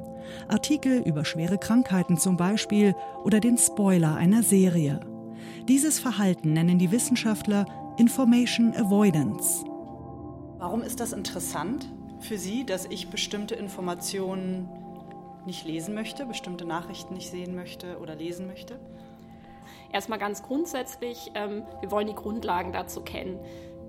Artikel 0.50 1.01
über 1.08 1.24
schwere 1.24 1.58
Krankheiten 1.58 2.17
zum 2.17 2.36
Beispiel 2.36 2.93
oder 3.24 3.39
den 3.39 3.58
Spoiler 3.58 4.15
einer 4.15 4.43
Serie. 4.43 5.00
Dieses 5.69 5.98
Verhalten 5.98 6.51
nennen 6.51 6.77
die 6.77 6.91
Wissenschaftler 6.91 7.65
Information 7.98 8.75
Avoidance. 8.75 9.63
Warum 10.58 10.81
ist 10.81 11.00
das 11.00 11.13
interessant 11.13 11.88
für 12.19 12.38
Sie, 12.38 12.65
dass 12.65 12.86
ich 12.88 13.12
bestimmte 13.12 13.55
Informationen 13.55 14.67
nicht 15.46 15.65
lesen 15.65 15.93
möchte, 15.96 16.25
bestimmte 16.25 16.65
Nachrichten 16.65 17.13
nicht 17.13 17.31
sehen 17.31 17.55
möchte 17.55 17.98
oder 18.00 18.17
lesen 18.17 18.46
möchte? 18.46 18.77
Erstmal 19.92 20.20
ganz 20.20 20.44
grundsätzlich, 20.44 21.32
ähm, 21.36 21.64
wir 21.82 21.92
wollen 21.92 22.08
die 22.08 22.16
Grundlagen 22.16 22.72
dazu 22.72 23.02
kennen. 23.02 23.40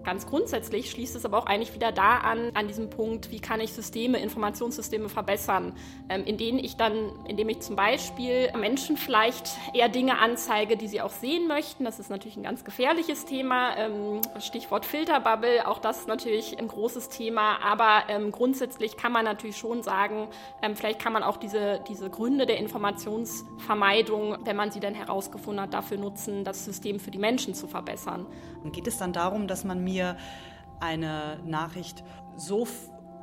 Ganz 0.04 0.26
grundsätzlich 0.26 0.90
schließt 0.90 1.14
es 1.14 1.25
aber 1.26 1.38
auch 1.38 1.47
eigentlich 1.47 1.75
wieder 1.75 1.92
da 1.92 2.19
an, 2.19 2.52
an 2.54 2.69
diesem 2.69 2.88
Punkt, 2.88 3.30
wie 3.30 3.40
kann 3.40 3.61
ich 3.61 3.73
Systeme, 3.73 4.19
Informationssysteme 4.19 5.09
verbessern, 5.09 5.75
ähm, 6.09 6.25
in 6.25 6.38
denen 6.38 6.59
ich 6.59 6.76
dann, 6.76 7.12
indem 7.28 7.50
ich 7.50 7.61
zum 7.61 7.76
Beispiel 7.76 8.50
Menschen 8.59 8.97
vielleicht 8.97 9.50
eher 9.75 9.88
Dinge 9.88 10.19
anzeige, 10.19 10.76
die 10.76 10.88
sie 10.88 11.02
auch 11.02 11.11
sehen 11.11 11.49
möchten. 11.49 11.85
Das 11.85 11.99
ist 11.99 12.09
natürlich 12.09 12.37
ein 12.37 12.42
ganz 12.42 12.64
gefährliches 12.64 13.26
Thema. 13.26 13.76
Ähm, 13.76 14.21
Stichwort 14.38 14.87
Filterbubble, 14.87 15.66
auch 15.66 15.78
das 15.78 16.00
ist 16.00 16.09
natürlich 16.09 16.59
ein 16.59 16.69
großes 16.69 17.11
Thema. 17.11 17.62
Aber 17.62 18.04
ähm, 18.09 18.33
grundsätzlich 18.33 18.97
kann 18.97 19.12
man 19.12 19.25
natürlich 19.25 19.59
schon 19.59 19.83
sagen, 19.83 20.28
vielleicht 20.75 21.00
kann 21.00 21.12
man 21.12 21.23
auch 21.23 21.37
diese, 21.37 21.80
diese 21.88 22.09
Gründe 22.09 22.47
der 22.47 22.59
Informationsvermeidung, 22.59 24.38
wenn 24.45 24.57
man 24.57 24.71
sie 24.71 24.80
dann 24.80 24.95
herausgefunden 24.95 25.62
hat, 25.62 25.75
dafür 25.75 25.99
nutzen, 25.99 26.45
das 26.45 26.64
System 26.64 27.00
für 27.00 27.11
die 27.11 27.19
Menschen 27.19 27.54
zu 27.54 27.66
verbessern. 27.66 28.26
Geht 28.73 28.87
es 28.87 28.99
dann 28.99 29.12
darum, 29.12 29.47
dass 29.47 29.64
man 29.64 29.83
mir 29.83 30.17
eine 30.81 31.38
Nachricht 31.45 32.05
so 32.37 32.67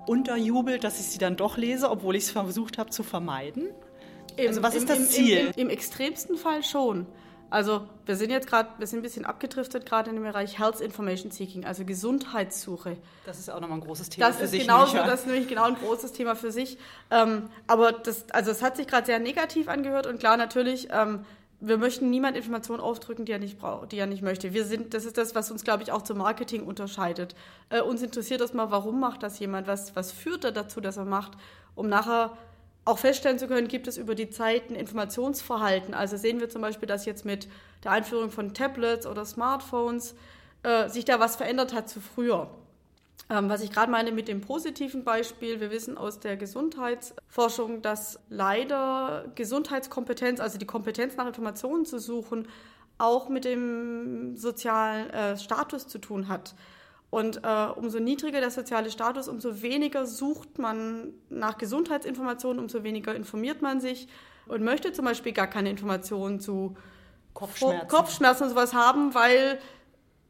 unterjubelt, 0.08 0.84
dass 0.84 1.00
ich 1.00 1.08
sie 1.08 1.18
dann 1.18 1.36
doch 1.36 1.58
lese, 1.58 1.90
obwohl 1.90 2.16
ich 2.16 2.24
es 2.24 2.32
versucht 2.32 2.78
habe 2.78 2.90
zu 2.90 3.04
vermeiden? 3.04 3.70
Im, 4.38 4.48
also 4.48 4.64
was 4.64 4.76
ist 4.76 4.90
das 4.90 5.00
im, 5.00 5.06
Ziel? 5.06 5.38
Im, 5.38 5.48
im, 5.48 5.54
Im, 5.56 5.70
extremsten 5.70 6.38
Fall 6.38 6.64
schon. 6.64 7.08
Also 7.50 7.88
wir 8.06 8.18
sind 8.18 8.30
jetzt 8.30 8.48
gerade, 8.48 8.70
wir 8.78 8.88
sind 8.88 9.00
ein 9.00 9.04
bisschen 9.04 9.26
abgedriftet 9.26 9.86
gerade 9.86 10.10
in 10.10 10.18
dem 10.18 10.26
Bereich 10.26 10.60
Health 10.60 10.82
Information 10.82 11.32
Seeking, 11.32 11.66
also 11.66 11.86
Gesundheitssuche. 11.86 12.98
Das 13.26 13.40
ist 13.40 13.50
auch 13.50 13.62
nochmal 13.62 13.78
ein 13.78 13.86
großes 13.86 14.10
Thema 14.10 14.28
das 14.28 14.38
für 14.38 14.48
sich. 14.48 14.64
Genauso, 14.64 14.98
das 14.98 15.22
ist 15.22 15.28
nämlich 15.28 15.48
genau 15.48 15.64
ein 15.64 15.76
großes 15.76 16.12
Thema 16.12 16.36
für 16.36 16.52
sich. 16.52 16.78
Ähm, 17.10 17.50
aber 17.66 17.94
das, 17.94 18.30
also 18.32 18.52
es 18.52 18.62
hat 18.62 18.76
sich 18.76 18.88
gerade 18.88 19.06
sehr 19.06 19.20
negativ 19.20 19.70
angehört 19.70 20.08
und 20.08 20.20
klar 20.20 20.36
natürlich. 20.36 20.90
Ähm, 20.92 21.26
wir 21.60 21.78
möchten 21.78 22.10
niemand 22.10 22.38
Informationen 22.38 22.82
aufdrücken, 22.82 23.26
die 23.26 23.32
er 23.32 23.40
nicht 23.40 23.58
braucht, 23.58 23.92
die 23.92 23.98
er 23.98 24.06
nicht 24.06 24.22
möchte. 24.22 24.54
Wir 24.54 24.66
sind, 24.66 24.94
das 24.94 25.06
ist 25.06 25.18
das, 25.18 25.34
was 25.34 25.50
uns, 25.50 25.64
glaube 25.64 25.84
ich, 25.84 25.92
auch 25.92 26.04
zum 26.04 26.20
Marketing 26.20 26.64
unterscheidet. 26.64 27.36
Äh, 27.70 27.82
uns 27.82 28.02
interessiert 28.02 28.42
erstmal, 28.42 28.70
warum 28.70 29.00
macht 29.00 29.24
das 29.24 29.40
jemand? 29.40 29.68
Was, 29.68 29.96
was 29.96 30.12
führt 30.12 30.44
er 30.44 30.52
dazu, 30.52 30.82
dass 30.82 30.98
er 30.98 31.06
macht, 31.06 31.32
um 31.76 31.88
nachher 31.90 32.38
auch 32.86 33.00
feststellen 33.00 33.40
zu 33.40 33.48
können, 33.48 33.68
gibt 33.68 33.88
es 33.88 33.98
über 33.98 34.16
die 34.16 34.30
Zeit 34.30 34.70
ein 34.70 34.76
Informationsverhalten. 34.76 35.94
Also 35.94 36.16
sehen 36.16 36.40
wir 36.40 36.50
zum 36.50 36.62
Beispiel, 36.62 36.88
dass 36.88 37.06
jetzt 37.06 37.26
mit 37.26 37.50
der 37.84 37.92
Einführung 37.92 38.32
von 38.32 38.54
Tablets 38.54 39.06
oder 39.06 39.26
Smartphones 39.26 40.16
äh, 40.64 40.88
sich 40.90 41.06
da 41.06 41.20
was 41.20 41.36
verändert 41.36 41.74
hat 41.74 41.90
zu 41.90 42.00
früher. 42.00 42.50
Ähm, 43.30 43.50
was 43.50 43.62
ich 43.62 43.72
gerade 43.72 43.92
meine 43.92 44.12
mit 44.12 44.28
dem 44.28 44.42
positiven 44.42 45.04
Beispiel, 45.04 45.60
wir 45.60 45.70
wissen 45.70 45.98
aus 45.98 46.20
der 46.20 46.38
Gesundheitsforschung, 46.38 47.82
dass 47.82 48.20
leider 48.30 49.26
Gesundheitskompetenz, 49.36 50.40
also 50.40 50.58
die 50.58 50.66
Kompetenz 50.66 51.18
nach 51.18 51.28
Informationen 51.28 51.86
zu 51.86 52.00
suchen, 52.00 52.48
auch 52.98 53.28
mit 53.30 53.46
dem 53.46 54.38
sozialen 54.38 55.10
äh, 55.10 55.38
Status 55.38 55.88
zu 55.88 56.00
tun 56.00 56.30
hat. 56.30 56.56
Und 57.10 57.42
äh, 57.44 57.68
umso 57.76 58.00
niedriger 58.00 58.40
der 58.40 58.52
soziale 58.52 58.92
Status, 58.92 59.28
umso 59.28 59.62
weniger 59.62 60.06
sucht 60.06 60.58
man 60.58 61.14
nach 61.30 61.58
Gesundheitsinformationen, 61.58 62.60
umso 62.60 62.84
weniger 62.84 63.16
informiert 63.16 63.62
man 63.62 63.80
sich 63.80 64.08
und 64.48 64.64
möchte 64.64 64.92
zum 64.94 65.06
Beispiel 65.06 65.32
gar 65.32 65.48
keine 65.48 65.70
Informationen 65.70 66.40
zu 66.40 66.76
Kopfschmerzen, 67.34 67.88
Kopfschmerzen 67.88 68.44
und 68.44 68.50
sowas 68.50 68.74
haben, 68.74 69.14
weil 69.14 69.60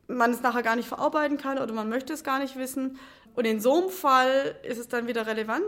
man 0.07 0.31
es 0.31 0.41
nachher 0.41 0.63
gar 0.63 0.75
nicht 0.75 0.87
verarbeiten 0.87 1.37
kann 1.37 1.59
oder 1.59 1.73
man 1.73 1.89
möchte 1.89 2.13
es 2.13 2.23
gar 2.23 2.39
nicht 2.39 2.57
wissen. 2.57 2.97
Und 3.35 3.45
in 3.45 3.59
so 3.59 3.75
einem 3.75 3.89
Fall 3.89 4.55
ist 4.63 4.77
es 4.77 4.87
dann 4.87 5.07
wieder 5.07 5.27
relevant, 5.27 5.65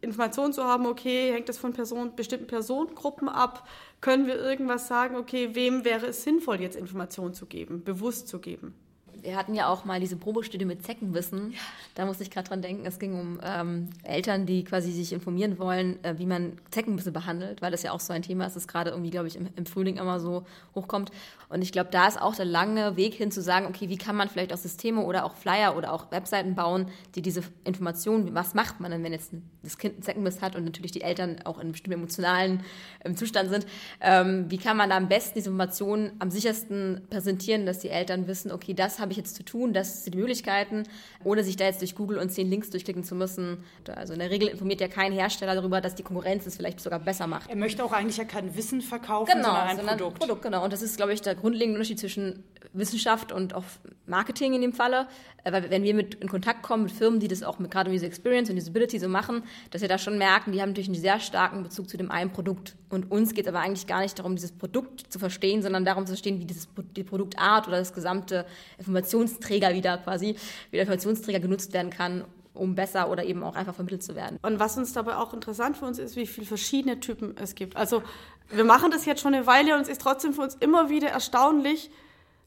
Informationen 0.00 0.52
zu 0.52 0.64
haben, 0.64 0.86
okay, 0.86 1.32
hängt 1.32 1.48
das 1.48 1.58
von 1.58 1.72
Person, 1.72 2.16
bestimmten 2.16 2.48
Personengruppen 2.48 3.28
ab? 3.28 3.68
Können 4.00 4.26
wir 4.26 4.34
irgendwas 4.34 4.88
sagen, 4.88 5.16
okay, 5.16 5.54
wem 5.54 5.84
wäre 5.84 6.06
es 6.06 6.24
sinnvoll, 6.24 6.60
jetzt 6.60 6.76
Informationen 6.76 7.34
zu 7.34 7.46
geben, 7.46 7.84
bewusst 7.84 8.26
zu 8.26 8.40
geben? 8.40 8.74
Wir 9.22 9.36
hatten 9.36 9.54
ja 9.54 9.68
auch 9.68 9.84
mal 9.84 10.00
diese 10.00 10.16
Probestudie 10.16 10.64
mit 10.64 10.84
Zeckenwissen. 10.84 11.54
Da 11.94 12.04
musste 12.06 12.24
ich 12.24 12.30
gerade 12.30 12.48
dran 12.48 12.60
denken, 12.60 12.84
es 12.86 12.98
ging 12.98 13.18
um 13.18 13.40
ähm, 13.42 13.90
Eltern, 14.02 14.46
die 14.46 14.64
quasi 14.64 14.90
sich 14.90 15.12
informieren 15.12 15.58
wollen, 15.58 16.02
äh, 16.04 16.18
wie 16.18 16.26
man 16.26 16.58
Zeckenbisse 16.70 17.12
behandelt, 17.12 17.62
weil 17.62 17.70
das 17.70 17.82
ja 17.82 17.92
auch 17.92 18.00
so 18.00 18.12
ein 18.12 18.22
Thema 18.22 18.46
ist, 18.46 18.56
das 18.56 18.66
gerade 18.66 18.90
irgendwie, 18.90 19.10
glaube 19.10 19.28
ich, 19.28 19.36
im, 19.36 19.48
im, 19.54 19.66
Frühling 19.66 19.96
immer 19.96 20.18
so 20.18 20.44
hochkommt. 20.74 21.10
Und 21.48 21.62
ich 21.62 21.70
glaube, 21.70 21.90
da 21.90 22.08
ist 22.08 22.20
auch 22.20 22.34
der 22.34 22.46
lange 22.46 22.96
Weg 22.96 23.14
hin 23.14 23.30
zu 23.30 23.42
sagen, 23.42 23.66
okay, 23.66 23.88
wie 23.88 23.98
kann 23.98 24.16
man 24.16 24.28
vielleicht 24.28 24.52
auch 24.52 24.58
Systeme 24.58 25.02
oder 25.02 25.24
auch 25.24 25.36
Flyer 25.36 25.76
oder 25.76 25.92
auch 25.92 26.10
Webseiten 26.10 26.54
bauen, 26.54 26.86
die 27.14 27.22
diese 27.22 27.42
Informationen, 27.64 28.34
was 28.34 28.54
macht 28.54 28.80
man 28.80 28.90
denn, 28.90 29.04
wenn 29.04 29.12
jetzt 29.12 29.32
das 29.62 29.78
Kind 29.78 29.94
einen 29.94 30.02
Zeckenbiss 30.02 30.42
hat 30.42 30.56
und 30.56 30.64
natürlich 30.64 30.90
die 30.90 31.02
Eltern 31.02 31.36
auch 31.44 31.56
in 31.56 31.62
einem 31.62 31.72
bestimmten 31.72 32.00
emotionalen 32.00 32.64
ähm, 33.04 33.16
Zustand 33.16 33.50
sind, 33.50 33.66
ähm, 34.00 34.50
wie 34.50 34.58
kann 34.58 34.76
man 34.76 34.90
da 34.90 34.96
am 34.96 35.08
besten 35.08 35.34
diese 35.38 35.50
Informationen 35.50 36.12
am 36.18 36.30
sichersten 36.30 37.02
präsentieren, 37.08 37.66
dass 37.66 37.78
die 37.78 37.90
Eltern 37.90 38.26
wissen, 38.26 38.50
okay, 38.50 38.74
das 38.74 38.98
habe 38.98 39.11
ich 39.12 39.16
jetzt 39.16 39.36
zu 39.36 39.44
tun, 39.44 39.72
das 39.72 40.04
sind 40.04 40.14
die 40.14 40.18
Möglichkeiten, 40.18 40.84
ohne 41.24 41.44
sich 41.44 41.56
da 41.56 41.64
jetzt 41.64 41.80
durch 41.80 41.94
Google 41.94 42.18
und 42.18 42.30
zehn 42.30 42.50
Links 42.50 42.70
durchklicken 42.70 43.04
zu 43.04 43.14
müssen. 43.14 43.64
Also 43.94 44.12
in 44.12 44.18
der 44.18 44.30
Regel 44.30 44.48
informiert 44.48 44.80
ja 44.80 44.88
kein 44.88 45.12
Hersteller 45.12 45.54
darüber, 45.54 45.80
dass 45.80 45.94
die 45.94 46.02
Konkurrenz 46.02 46.46
es 46.46 46.56
vielleicht 46.56 46.80
sogar 46.80 46.98
besser 46.98 47.26
macht. 47.26 47.48
Er 47.48 47.56
möchte 47.56 47.84
auch 47.84 47.92
eigentlich 47.92 48.16
ja 48.16 48.24
kein 48.24 48.56
Wissen 48.56 48.80
verkaufen, 48.80 49.32
genau, 49.32 49.44
sondern 49.44 49.68
ein 49.68 49.76
sondern 49.76 49.98
Produkt. 49.98 50.18
Produkt. 50.18 50.42
Genau, 50.42 50.64
und 50.64 50.72
das 50.72 50.82
ist, 50.82 50.96
glaube 50.96 51.12
ich, 51.12 51.22
der 51.22 51.34
grundlegende 51.34 51.78
Unterschied 51.78 52.00
zwischen 52.00 52.42
Wissenschaft 52.72 53.32
und 53.32 53.54
auch 53.54 53.64
Marketing 54.06 54.54
in 54.54 54.62
dem 54.62 54.72
Falle. 54.72 55.06
Äh, 55.44 55.52
weil 55.52 55.70
wenn 55.70 55.82
wir 55.82 55.94
mit 55.94 56.14
in 56.16 56.28
Kontakt 56.28 56.62
kommen 56.62 56.84
mit 56.84 56.92
Firmen, 56.92 57.20
die 57.20 57.28
das 57.28 57.42
auch 57.42 57.58
mit 57.58 57.70
gerade 57.70 57.90
User 57.90 58.06
Experience 58.06 58.50
und 58.50 58.56
Usability 58.56 58.98
so 58.98 59.08
machen, 59.08 59.42
dass 59.70 59.82
wir 59.82 59.88
da 59.88 59.98
schon 59.98 60.18
merken, 60.18 60.52
die 60.52 60.60
haben 60.60 60.70
natürlich 60.70 60.88
einen 60.88 61.00
sehr 61.00 61.20
starken 61.20 61.62
Bezug 61.62 61.88
zu 61.88 61.96
dem 61.96 62.10
einen 62.10 62.30
Produkt. 62.30 62.76
Und 62.88 63.10
uns 63.10 63.34
geht 63.34 63.46
es 63.46 63.48
aber 63.48 63.60
eigentlich 63.60 63.86
gar 63.86 64.00
nicht 64.00 64.18
darum, 64.18 64.34
dieses 64.36 64.52
Produkt 64.52 65.12
zu 65.12 65.18
verstehen, 65.18 65.62
sondern 65.62 65.84
darum 65.84 66.04
zu 66.04 66.12
verstehen, 66.12 66.40
wie 66.40 66.44
dieses, 66.44 66.68
die 66.96 67.04
Produktart 67.04 67.68
oder 67.68 67.78
das 67.78 67.92
gesamte 67.92 68.46
Informationsträger 68.78 69.74
wieder 69.74 69.98
quasi, 69.98 70.36
wie 70.70 70.76
der 70.76 70.82
Informationsträger 70.82 71.40
genutzt 71.40 71.72
werden 71.72 71.90
kann, 71.90 72.24
um 72.54 72.74
besser 72.74 73.10
oder 73.10 73.24
eben 73.24 73.42
auch 73.42 73.54
einfach 73.54 73.74
vermittelt 73.74 74.02
zu 74.02 74.14
werden. 74.14 74.38
Und 74.42 74.58
was 74.58 74.76
uns 74.76 74.92
dabei 74.92 75.16
auch 75.16 75.32
interessant 75.32 75.76
für 75.76 75.86
uns 75.86 75.98
ist, 75.98 76.16
wie 76.16 76.26
viele 76.26 76.46
verschiedene 76.46 77.00
Typen 77.00 77.34
es 77.40 77.54
gibt. 77.54 77.76
Also 77.76 78.02
wir 78.50 78.64
machen 78.64 78.90
das 78.90 79.06
jetzt 79.06 79.22
schon 79.22 79.34
eine 79.34 79.46
Weile 79.46 79.74
und 79.74 79.82
es 79.82 79.88
ist 79.88 80.00
trotzdem 80.00 80.34
für 80.34 80.42
uns 80.42 80.54
immer 80.56 80.90
wieder 80.90 81.08
erstaunlich, 81.08 81.90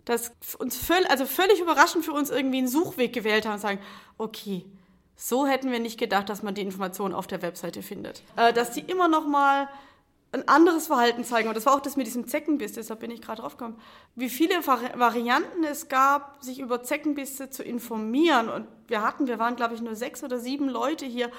dass 0.06 0.32
uns 0.60 0.78
völlig, 0.78 1.10
also 1.10 1.26
völlig 1.26 1.60
überraschend 1.60 2.06
für 2.06 2.14
uns 2.14 2.30
irgendwie 2.30 2.60
einen 2.60 2.68
Suchweg 2.68 3.12
gewählt 3.14 3.46
haben 3.46 3.56
und 3.56 3.60
sagen, 3.60 3.80
okay, 4.18 4.66
so 5.16 5.48
hätten 5.48 5.72
wir 5.72 5.80
nicht 5.80 6.00
gedacht, 6.00 6.30
dass 6.30 6.44
man 6.44 6.54
die 6.54 6.62
Informationen 6.62 7.14
auf 7.14 7.28
der 7.28 7.42
Webseite 7.42 7.82
findet. 7.82 8.22
Äh, 8.36 8.54
dass 8.54 8.72
die 8.72 8.82
immer 8.82 9.08
noch 9.08 9.28
mal 9.28 9.68
ein 10.36 10.48
anderes 10.48 10.88
Verhalten 10.88 11.24
zeigen. 11.24 11.48
Und 11.48 11.56
das 11.56 11.66
war 11.66 11.74
auch 11.74 11.80
das 11.80 11.96
mit 11.96 12.08
diesem 12.08 12.28
Zeckenbiss, 12.28 12.74
deshalb 12.74 13.00
bin 13.00 13.10
ich 13.10 13.22
gerade 13.22 13.42
drauf 13.42 13.58
gekommen. 13.58 13.80
Wie 14.16 14.30
viele 14.30 14.66
Varianten 14.68 15.64
es 15.64 15.88
gab, 15.88 16.44
sich 16.44 16.60
über 16.60 16.84
Zeckenbisse 16.84 17.50
zu 17.50 17.64
informieren. 17.64 18.50
Und 18.50 18.68
wir 18.88 19.02
hatten, 19.02 19.28
wir 19.28 19.40
waren, 19.40 19.56
glaube 19.56 19.76
ich, 19.76 19.82
nur 19.82 19.96
sechs 19.96 20.24
oder 20.24 20.38
sieben 20.38 20.68
Leute 20.70 21.06
hier. 21.06 21.32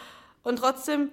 Und 0.43 0.59
trotzdem, 0.59 1.11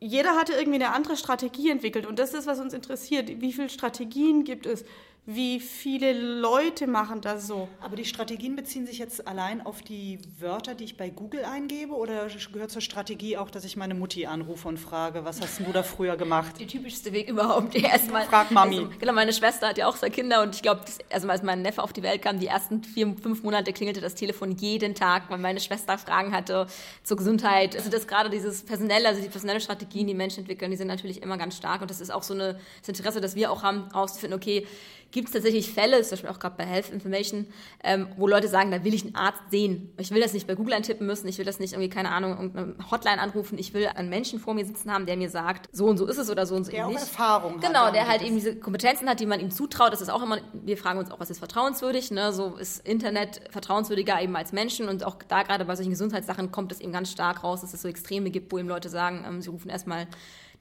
jeder 0.00 0.36
hatte 0.36 0.54
irgendwie 0.54 0.82
eine 0.82 0.94
andere 0.94 1.16
Strategie 1.16 1.70
entwickelt. 1.70 2.06
Und 2.06 2.18
das 2.18 2.32
ist, 2.32 2.46
was 2.46 2.60
uns 2.60 2.72
interessiert. 2.72 3.28
Wie 3.40 3.52
viele 3.52 3.68
Strategien 3.68 4.44
gibt 4.44 4.64
es? 4.64 4.84
Wie 5.30 5.60
viele 5.60 6.14
Leute 6.14 6.86
machen 6.86 7.20
das 7.20 7.46
so. 7.46 7.68
Aber 7.82 7.96
die 7.96 8.06
Strategien 8.06 8.56
beziehen 8.56 8.86
sich 8.86 8.98
jetzt 8.98 9.28
allein 9.28 9.60
auf 9.60 9.82
die 9.82 10.18
Wörter, 10.38 10.74
die 10.74 10.84
ich 10.84 10.96
bei 10.96 11.10
Google 11.10 11.44
eingebe 11.44 11.92
oder 11.92 12.28
gehört 12.50 12.70
zur 12.70 12.80
Strategie 12.80 13.36
auch, 13.36 13.50
dass 13.50 13.64
ich 13.64 13.76
meine 13.76 13.92
Mutti 13.92 14.24
anrufe 14.24 14.66
und 14.68 14.78
frage, 14.78 15.26
was 15.26 15.42
hast 15.42 15.60
du 15.60 15.70
da 15.70 15.82
früher 15.82 16.16
gemacht? 16.16 16.54
Die 16.58 16.66
typischste 16.66 17.12
Weg 17.12 17.28
überhaupt. 17.28 17.74
Erstmal, 17.76 18.24
Frag 18.24 18.50
Mami. 18.50 18.78
Also, 18.78 18.90
genau, 18.98 19.12
meine 19.12 19.34
Schwester 19.34 19.68
hat 19.68 19.76
ja 19.76 19.86
auch 19.86 19.98
zwei 19.98 20.08
Kinder 20.08 20.40
und 20.42 20.54
ich 20.54 20.62
glaube, 20.62 20.80
also 21.10 21.28
als 21.28 21.42
mein 21.42 21.60
Neffe 21.60 21.82
auf 21.82 21.92
die 21.92 22.02
Welt 22.02 22.22
kam, 22.22 22.40
die 22.40 22.46
ersten 22.46 22.82
vier, 22.82 23.14
fünf 23.22 23.42
Monate 23.42 23.74
klingelte 23.74 24.00
das 24.00 24.14
Telefon 24.14 24.52
jeden 24.52 24.94
Tag, 24.94 25.24
weil 25.28 25.36
meine 25.36 25.60
Schwester 25.60 25.98
Fragen 25.98 26.32
hatte 26.32 26.68
zur 27.02 27.18
Gesundheit. 27.18 27.76
Also 27.76 27.90
das 27.90 28.06
gerade 28.06 28.30
dieses 28.30 28.62
personelle, 28.62 29.06
also 29.06 29.20
die 29.20 29.28
personelle 29.28 29.60
Strategien, 29.60 30.06
die 30.06 30.14
Menschen 30.14 30.40
entwickeln, 30.40 30.70
die 30.70 30.78
sind 30.78 30.88
natürlich 30.88 31.22
immer 31.22 31.36
ganz 31.36 31.54
stark 31.54 31.82
und 31.82 31.90
das 31.90 32.00
ist 32.00 32.08
auch 32.08 32.22
so 32.22 32.32
eine, 32.32 32.58
das 32.80 32.88
Interesse, 32.88 33.20
das 33.20 33.36
wir 33.36 33.52
auch 33.52 33.62
haben, 33.62 33.90
herauszufinden, 33.92 34.34
okay, 34.34 34.66
gibt 35.10 35.28
es 35.28 35.32
tatsächlich 35.32 35.72
Fälle, 35.72 36.02
zum 36.02 36.10
Beispiel 36.10 36.30
auch 36.30 36.38
gerade 36.38 36.56
bei 36.56 36.64
Health 36.64 36.90
Information, 36.90 37.46
ähm, 37.82 38.08
wo 38.16 38.26
Leute 38.26 38.48
sagen, 38.48 38.70
da 38.70 38.84
will 38.84 38.92
ich 38.92 39.04
einen 39.04 39.14
Arzt 39.14 39.42
sehen. 39.50 39.92
Ich 39.98 40.10
will 40.10 40.20
das 40.20 40.34
nicht 40.34 40.46
bei 40.46 40.54
Google 40.54 40.74
eintippen 40.74 41.06
müssen, 41.06 41.26
ich 41.28 41.38
will 41.38 41.44
das 41.44 41.60
nicht 41.60 41.72
irgendwie, 41.72 41.88
keine 41.88 42.10
Ahnung, 42.10 42.32
irgendeine 42.32 42.74
Hotline 42.90 43.20
anrufen, 43.20 43.58
ich 43.58 43.72
will 43.72 43.86
einen 43.86 44.10
Menschen 44.10 44.38
vor 44.38 44.54
mir 44.54 44.66
sitzen 44.66 44.92
haben, 44.92 45.06
der 45.06 45.16
mir 45.16 45.30
sagt, 45.30 45.68
so 45.72 45.86
und 45.86 45.96
so 45.96 46.06
ist 46.06 46.18
es 46.18 46.30
oder 46.30 46.44
so 46.46 46.54
und 46.54 46.64
so 46.64 46.70
der 46.70 46.86
nicht. 46.86 46.96
auch 46.96 47.00
Erfahrung 47.00 47.60
Genau, 47.60 47.86
hat, 47.86 47.94
der 47.94 48.06
halt 48.06 48.22
eben 48.22 48.34
diese 48.34 48.56
Kompetenzen 48.56 49.08
hat, 49.08 49.20
die 49.20 49.26
man 49.26 49.40
ihm 49.40 49.50
zutraut. 49.50 49.92
Das 49.92 50.00
ist 50.00 50.10
auch 50.10 50.22
immer, 50.22 50.38
wir 50.52 50.76
fragen 50.76 50.98
uns 50.98 51.10
auch, 51.10 51.20
was 51.20 51.30
ist 51.30 51.38
vertrauenswürdig, 51.38 52.10
ne? 52.10 52.32
so 52.32 52.56
ist 52.56 52.86
Internet 52.86 53.40
vertrauenswürdiger 53.50 54.20
eben 54.20 54.36
als 54.36 54.52
Menschen 54.52 54.88
und 54.88 55.04
auch 55.04 55.16
da 55.26 55.42
gerade 55.42 55.64
bei 55.64 55.74
solchen 55.74 55.90
Gesundheitssachen 55.90 56.52
kommt 56.52 56.72
es 56.72 56.80
eben 56.80 56.92
ganz 56.92 57.10
stark 57.10 57.44
raus, 57.44 57.62
dass 57.62 57.72
es 57.72 57.80
so 57.80 57.88
Extreme 57.88 58.30
gibt, 58.30 58.52
wo 58.52 58.58
eben 58.58 58.68
Leute 58.68 58.88
sagen, 58.88 59.24
ähm, 59.26 59.40
sie 59.40 59.48
rufen 59.48 59.70
erstmal 59.70 60.06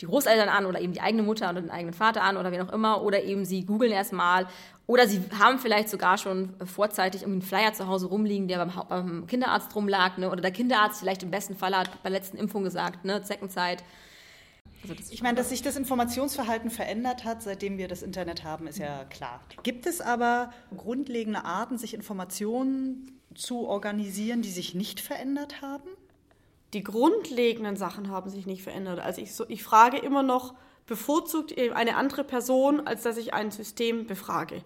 die 0.02 0.06
Großeltern 0.06 0.50
an 0.50 0.66
oder 0.66 0.80
eben 0.80 0.94
die 0.94 1.02
eigene 1.02 1.24
Mutter 1.24 1.50
oder 1.50 1.62
den 1.62 1.72
eigenen 1.72 1.94
Vater 1.94 2.24
an 2.24 2.38
oder 2.38 2.52
wie 2.52 2.62
auch 2.62 2.72
immer 2.72 3.02
oder 3.02 3.24
eben 3.24 3.46
sie 3.46 3.66
googeln 3.66 3.92
erstmal 3.92 4.48
oder 4.86 5.08
sie 5.08 5.22
haben 5.38 5.60
vielleicht 5.60 5.90
sogar 5.90 6.18
schon 6.18 6.54
vorzeitig 6.66 7.24
irgendwie 7.24 7.42
einen 7.42 7.50
Flyer 7.50 7.74
zu 7.74 7.88
Hause 7.88 8.08
rumliegen, 8.08 8.48
der 8.48 8.66
beim, 8.66 8.72
beim 8.88 9.28
Kinderarzt 9.28 9.76
rumlag 9.76 10.18
ne? 10.18 10.32
oder 10.32 10.42
der 10.42 10.52
Kinderarzt 10.52 11.00
vielleicht 11.00 11.24
im 11.24 11.32
besten 11.32 11.56
Fall 11.56 11.76
hat 11.76 11.92
bei 12.04 12.10
der 12.10 12.20
letzten 12.20 12.38
Impfung 12.38 12.64
gesagt, 12.64 13.04
ne, 13.04 13.22
Zeckenzeit. 13.22 13.84
Also 14.84 14.94
ich 15.10 15.22
meine, 15.22 15.36
dass 15.36 15.50
sich 15.50 15.62
das 15.62 15.76
Informationsverhalten 15.76 16.70
verändert 16.70 17.26
hat, 17.26 17.42
seitdem 17.42 17.78
wir 17.78 17.88
das 17.88 18.04
Internet 18.04 18.44
haben, 18.44 18.68
ist 18.68 18.78
ja 18.78 19.04
klar. 19.06 19.42
Gibt 19.64 19.88
es 19.88 20.00
aber 20.00 20.52
grundlegende 20.76 21.44
Arten, 21.44 21.78
sich 21.78 21.94
Informationen 21.94 23.20
zu 23.36 23.68
organisieren, 23.68 24.42
die 24.42 24.52
sich 24.52 24.76
nicht 24.76 25.02
verändert 25.02 25.62
haben? 25.62 25.90
Die 26.74 26.84
grundlegenden 26.84 27.78
Sachen 27.78 28.10
haben 28.10 28.30
sich 28.30 28.46
nicht 28.46 28.64
verändert. 28.64 29.00
Also 29.00 29.22
ich, 29.22 29.34
so, 29.34 29.46
ich 29.48 29.64
frage 29.64 29.98
immer 29.98 30.24
noch 30.24 30.54
bevorzugt 30.86 31.58
eine 31.58 31.96
andere 31.96 32.24
Person, 32.24 32.86
als 32.86 33.04
dass 33.04 33.18
ich 33.18 33.34
ein 33.34 33.52
System 33.52 34.08
befrage. 34.08 34.64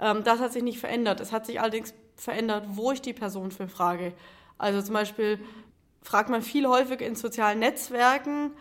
Ähm, 0.00 0.22
das 0.24 0.40
hat 0.40 0.52
sich 0.52 0.62
nicht 0.62 0.78
verändert. 0.78 1.20
Es 1.20 1.32
hat 1.32 1.46
sich 1.46 1.60
allerdings 1.60 1.94
verändert, 2.16 2.66
wo 2.70 2.92
ich 2.92 3.02
die 3.02 3.12
Person 3.12 3.50
befrage. 3.50 4.14
Also 4.58 4.82
zum 4.82 4.94
Beispiel 4.94 5.38
fragt 6.02 6.28
man 6.28 6.42
viel 6.42 6.66
häufiger 6.66 7.06
in 7.06 7.16
sozialen 7.16 7.58
Netzwerken, 7.58 8.52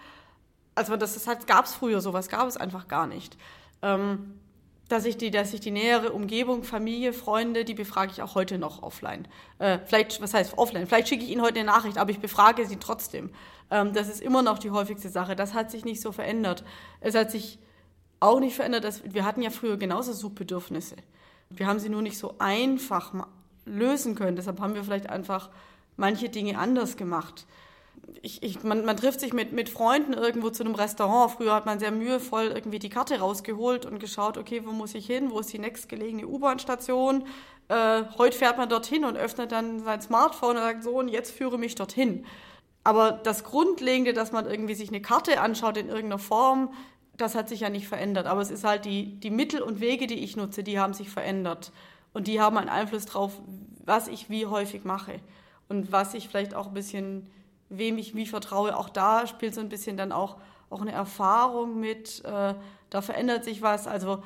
also 0.76 0.96
das, 0.98 1.14
das 1.24 1.46
gab 1.46 1.66
es 1.66 1.74
früher, 1.74 2.02
sowas 2.02 2.30
gab 2.30 2.48
es 2.48 2.58
einfach 2.58 2.88
gar 2.88 3.08
nicht. 3.08 3.38
Ähm, 3.82 4.40
dass 4.94 5.06
ich, 5.06 5.18
die, 5.18 5.32
dass 5.32 5.54
ich 5.54 5.60
die 5.60 5.72
nähere 5.72 6.12
Umgebung, 6.14 6.64
Familie, 6.64 7.14
Freunde, 7.14 7.66
die 7.66 7.74
befrage 7.74 8.12
ich 8.12 8.22
auch 8.22 8.36
heute 8.36 8.58
noch 8.58 8.84
offline. 8.84 9.28
Äh, 9.60 9.80
vielleicht, 9.86 10.22
was 10.22 10.34
heißt 10.34 10.58
offline? 10.58 10.88
Vielleicht 10.88 11.10
schicke 11.10 11.24
ich 11.24 11.32
Ihnen 11.32 11.42
heute 11.42 11.60
eine 11.60 11.66
Nachricht, 11.66 11.98
aber 11.98 12.12
ich 12.12 12.20
befrage 12.20 12.66
sie 12.66 12.78
trotzdem. 12.78 13.32
Ähm, 13.72 13.94
das 13.94 14.08
ist 14.08 14.22
immer 14.22 14.42
noch 14.44 14.60
die 14.60 14.72
häufigste 14.72 15.10
Sache. 15.10 15.36
Das 15.36 15.54
hat 15.54 15.72
sich 15.72 15.84
nicht 15.84 16.00
so 16.00 16.12
verändert. 16.12 16.64
Es 17.02 17.16
hat 17.16 17.32
sich 17.32 17.60
auch 18.20 18.40
nicht 18.40 18.56
verändert, 18.56 18.84
dass 18.84 19.02
wir 19.04 19.26
hatten 19.26 19.42
ja 19.42 19.50
früher 19.50 19.78
genauso 19.78 20.14
Suchbedürfnisse. 20.14 20.96
Wir 21.50 21.68
haben 21.68 21.80
sie 21.80 21.90
nur 21.90 22.02
nicht 22.02 22.18
so 22.18 22.36
einfach 22.40 23.14
lösen 23.66 24.16
können. 24.16 24.36
Deshalb 24.36 24.60
haben 24.62 24.76
wir 24.76 24.84
vielleicht 24.84 25.10
einfach 25.10 25.50
manche 25.98 26.30
Dinge 26.30 26.58
anders 26.58 26.98
gemacht 26.98 27.46
ich, 28.22 28.44
ich, 28.44 28.64
man, 28.64 28.86
man, 28.86 28.98
trifft 28.98 29.20
sich 29.20 29.34
mit, 29.34 29.52
mit 29.52 29.70
Freunden 29.70 30.14
irgendwo 30.14 30.50
zu 30.50 30.64
einem 30.64 30.76
Restaurant. 30.76 31.32
Früher 31.32 31.54
hat 31.54 31.66
man 31.66 31.80
sehr 31.80 31.92
mühevoll 31.92 32.52
irgendwie 32.54 32.80
die 32.80 32.90
Karte 32.90 33.20
rausgeholt 33.20 33.86
und 33.86 34.00
geschaut, 34.00 34.38
okay, 34.38 34.62
wo 34.66 34.72
muss 34.72 34.96
ich 34.96 35.06
hin, 35.06 35.32
wo 35.32 35.40
ist 35.40 35.52
die 35.54 35.60
nächstgelegene 35.60 36.28
U-Bahn-Station. 36.28 37.26
Äh, 37.70 38.04
heute 38.18 38.38
fährt 38.38 38.58
man 38.58 38.70
dorthin 38.70 39.06
und 39.06 39.18
öffnet 39.18 39.52
dann 39.52 39.84
sein 39.84 40.02
Smartphone 40.02 40.58
und 40.58 40.64
sagt 40.64 40.84
so, 40.84 40.92
und 41.00 41.08
jetzt 41.08 41.32
führe 41.32 41.58
mich 41.58 41.76
dorthin. 41.76 42.26
Aber 42.84 43.12
das 43.12 43.44
Grundlegende, 43.44 44.14
dass 44.14 44.32
man 44.32 44.46
irgendwie 44.46 44.76
sich 44.76 44.90
eine 44.90 45.02
Karte 45.02 45.40
anschaut 45.40 45.78
in 45.78 45.88
irgendeiner 45.88 46.20
Form, 46.20 46.74
das 47.16 47.36
hat 47.36 47.48
sich 47.48 47.62
ja 47.62 47.70
nicht 47.70 47.88
verändert. 47.88 48.26
Aber 48.26 48.42
es 48.42 48.52
ist 48.52 48.64
halt 48.64 48.86
die, 48.86 49.20
die 49.20 49.30
Mittel 49.30 49.62
und 49.62 49.80
Wege, 49.80 50.08
die 50.08 50.24
ich 50.24 50.36
nutze, 50.36 50.64
die 50.64 50.80
haben 50.80 50.94
sich 50.94 51.10
verändert. 51.10 51.72
Und 52.12 52.28
die 52.28 52.42
haben 52.42 52.58
einen 52.58 52.70
Einfluss 52.70 53.06
darauf, 53.06 53.34
was 53.86 54.08
ich 54.08 54.30
wie 54.30 54.46
häufig 54.46 54.84
mache. 54.84 55.20
Und 55.70 55.92
was 55.92 56.14
ich 56.14 56.28
vielleicht 56.28 56.54
auch 56.54 56.68
ein 56.68 56.74
bisschen 56.74 57.30
wem 57.78 57.98
ich 57.98 58.16
wie 58.16 58.26
vertraue. 58.26 58.78
Auch 58.78 58.90
da 58.90 59.28
spielt 59.28 59.56
so 59.56 59.62
ein 59.62 59.70
bisschen 59.70 59.98
dann 59.98 60.12
auch, 60.12 60.38
auch 60.70 60.82
eine 60.82 60.92
Erfahrung 60.92 61.80
mit. 61.80 62.24
Äh, 62.26 62.56
da 62.90 63.02
verändert 63.02 63.44
sich 63.44 63.62
was. 63.62 63.88
Also 63.88 64.24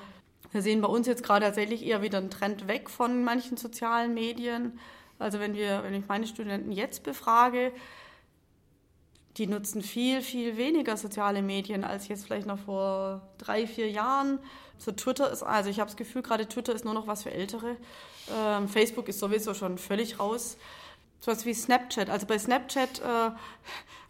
wir 0.51 0.61
sehen 0.61 0.81
bei 0.81 0.87
uns 0.87 1.07
jetzt 1.07 1.23
gerade 1.23 1.45
tatsächlich 1.45 1.85
eher 1.85 2.01
wieder 2.01 2.17
einen 2.17 2.29
Trend 2.29 2.67
weg 2.67 2.89
von 2.89 3.23
manchen 3.23 3.57
sozialen 3.57 4.13
Medien. 4.13 4.79
Also 5.19 5.39
wenn 5.39 5.55
wir, 5.55 5.83
wenn 5.83 5.93
ich 5.93 6.07
meine 6.07 6.27
Studenten 6.27 6.71
jetzt 6.71 7.03
befrage, 7.03 7.71
die 9.37 9.47
nutzen 9.47 9.81
viel, 9.81 10.21
viel 10.21 10.57
weniger 10.57 10.97
soziale 10.97 11.41
Medien 11.41 11.83
als 11.83 12.07
jetzt 12.07 12.25
vielleicht 12.25 12.47
noch 12.47 12.59
vor 12.59 13.21
drei, 13.37 13.67
vier 13.67 13.89
Jahren. 13.89 14.39
So 14.77 14.91
Twitter 14.91 15.31
ist, 15.31 15.43
also 15.43 15.69
ich 15.69 15.79
habe 15.79 15.89
das 15.89 15.97
Gefühl, 15.97 16.21
gerade 16.21 16.47
Twitter 16.47 16.73
ist 16.73 16.85
nur 16.85 16.93
noch 16.93 17.07
was 17.07 17.23
für 17.23 17.31
Ältere. 17.31 17.75
Ähm, 18.35 18.67
Facebook 18.67 19.07
ist 19.07 19.19
sowieso 19.19 19.53
schon 19.53 19.77
völlig 19.77 20.19
raus 20.19 20.57
sowas 21.19 21.45
wie 21.45 21.53
Snapchat. 21.53 22.09
Also 22.09 22.25
bei 22.25 22.37
Snapchat, 22.37 22.99
äh, 22.99 23.31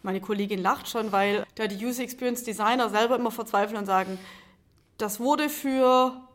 meine 0.03 0.21
Kollegin 0.21 0.61
lacht 0.61 0.89
schon, 0.89 1.11
weil 1.11 1.45
da 1.55 1.67
die 1.67 1.83
User 1.83 2.03
Experience 2.03 2.43
Designer 2.43 2.89
selber 2.89 3.15
immer 3.15 3.31
verzweifeln 3.31 3.77
und 3.77 3.85
sagen, 3.85 4.19
das 4.97 5.19
wurde 5.19 5.49
für 5.49 6.26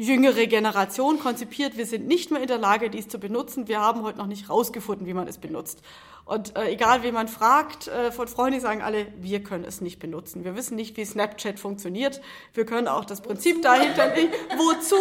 jüngere 0.00 0.46
Generation 0.46 1.20
konzipiert. 1.20 1.76
Wir 1.76 1.84
sind 1.84 2.08
nicht 2.08 2.30
mehr 2.30 2.40
in 2.40 2.48
der 2.48 2.56
Lage, 2.56 2.88
dies 2.88 3.08
zu 3.08 3.18
benutzen. 3.18 3.68
Wir 3.68 3.80
haben 3.80 4.02
heute 4.02 4.16
noch 4.16 4.26
nicht 4.26 4.48
rausgefunden, 4.48 5.06
wie 5.06 5.12
man 5.12 5.28
es 5.28 5.36
benutzt. 5.36 5.82
Und 6.24 6.56
äh, 6.56 6.70
egal, 6.70 7.02
wen 7.02 7.12
man 7.12 7.28
fragt, 7.28 7.88
äh, 7.88 8.10
von 8.10 8.26
Freunden 8.26 8.60
sagen 8.60 8.80
alle, 8.80 9.08
wir 9.18 9.42
können 9.42 9.64
es 9.64 9.82
nicht 9.82 9.98
benutzen. 9.98 10.42
Wir 10.42 10.56
wissen 10.56 10.76
nicht, 10.76 10.96
wie 10.96 11.04
Snapchat 11.04 11.58
funktioniert. 11.60 12.22
Wir 12.54 12.64
können 12.64 12.88
auch 12.88 13.04
das 13.04 13.20
Prinzip 13.20 13.56
wozu? 13.56 13.62
dahinter 13.62 14.14
nicht. 14.14 14.30
Wozu? 14.56 14.96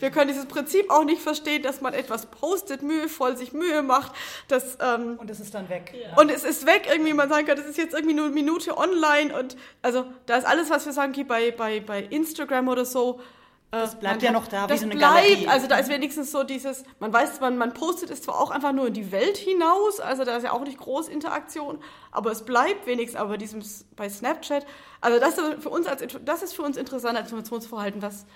Wir 0.00 0.10
können 0.10 0.28
dieses 0.28 0.46
Prinzip 0.46 0.90
auch 0.90 1.04
nicht 1.04 1.20
verstehen, 1.20 1.62
dass 1.62 1.82
man 1.82 1.92
etwas 1.92 2.26
postet, 2.26 2.82
mühevoll 2.82 3.36
sich 3.36 3.52
Mühe 3.52 3.82
macht. 3.82 4.12
Dass, 4.46 4.78
ähm, 4.80 5.18
und 5.18 5.28
es 5.28 5.40
ist 5.40 5.52
dann 5.52 5.68
weg. 5.68 5.92
Ja. 5.92 6.18
Und 6.18 6.30
es 6.30 6.44
ist 6.44 6.64
weg. 6.64 6.88
Irgendwie, 6.90 7.12
man 7.12 7.28
sagen 7.28 7.46
kann, 7.46 7.56
das 7.56 7.66
ist 7.66 7.76
jetzt 7.76 7.92
irgendwie 7.92 8.14
nur 8.14 8.26
eine 8.26 8.34
Minute 8.34 8.78
online. 8.78 9.36
Und 9.38 9.56
also 9.82 10.06
da 10.24 10.36
ist 10.36 10.46
alles, 10.46 10.70
was 10.70 10.86
wir 10.86 10.94
sagen, 10.94 11.12
okay, 11.12 11.24
bei, 11.24 11.50
bei, 11.50 11.80
bei 11.80 12.02
Instagram 12.02 12.68
oder 12.68 12.86
so, 12.86 13.20
das 13.70 13.94
äh, 13.94 13.96
bleibt 13.98 14.22
ja 14.22 14.32
noch 14.32 14.46
da, 14.46 14.68
wie 14.68 14.76
so 14.76 14.84
eine 14.84 14.94
bleibt, 14.96 15.14
Galerie. 15.14 15.48
Also 15.48 15.66
da 15.66 15.76
ist 15.76 15.90
wenigstens 15.90 16.30
so 16.30 16.42
dieses, 16.42 16.84
man 17.00 17.12
weiß, 17.12 17.40
man, 17.40 17.58
man 17.58 17.74
postet 17.74 18.10
es 18.10 18.22
zwar 18.22 18.40
auch 18.40 18.50
einfach 18.50 18.72
nur 18.72 18.86
in 18.86 18.94
die 18.94 19.12
Welt 19.12 19.36
hinaus, 19.36 20.00
also 20.00 20.24
da 20.24 20.36
ist 20.36 20.44
ja 20.44 20.52
auch 20.52 20.64
nicht 20.64 20.78
groß 20.78 21.08
Interaktion, 21.08 21.78
aber 22.10 22.32
es 22.32 22.44
bleibt 22.44 22.86
wenigstens 22.86 23.20
aber 23.20 23.36
diesem 23.36 23.62
bei 23.96 24.08
Snapchat. 24.08 24.66
Also 25.00 25.20
das 25.20 25.36
ist 25.36 25.62
für 25.62 25.70
uns 25.70 25.86
als 25.86 26.02
das 26.24 26.42
ist 26.42 26.54
für 26.54 26.62
uns 26.62 26.76
interessant 26.76 27.16
als 27.16 27.26
Informationsverhalten, 27.26 28.02
was 28.02 28.26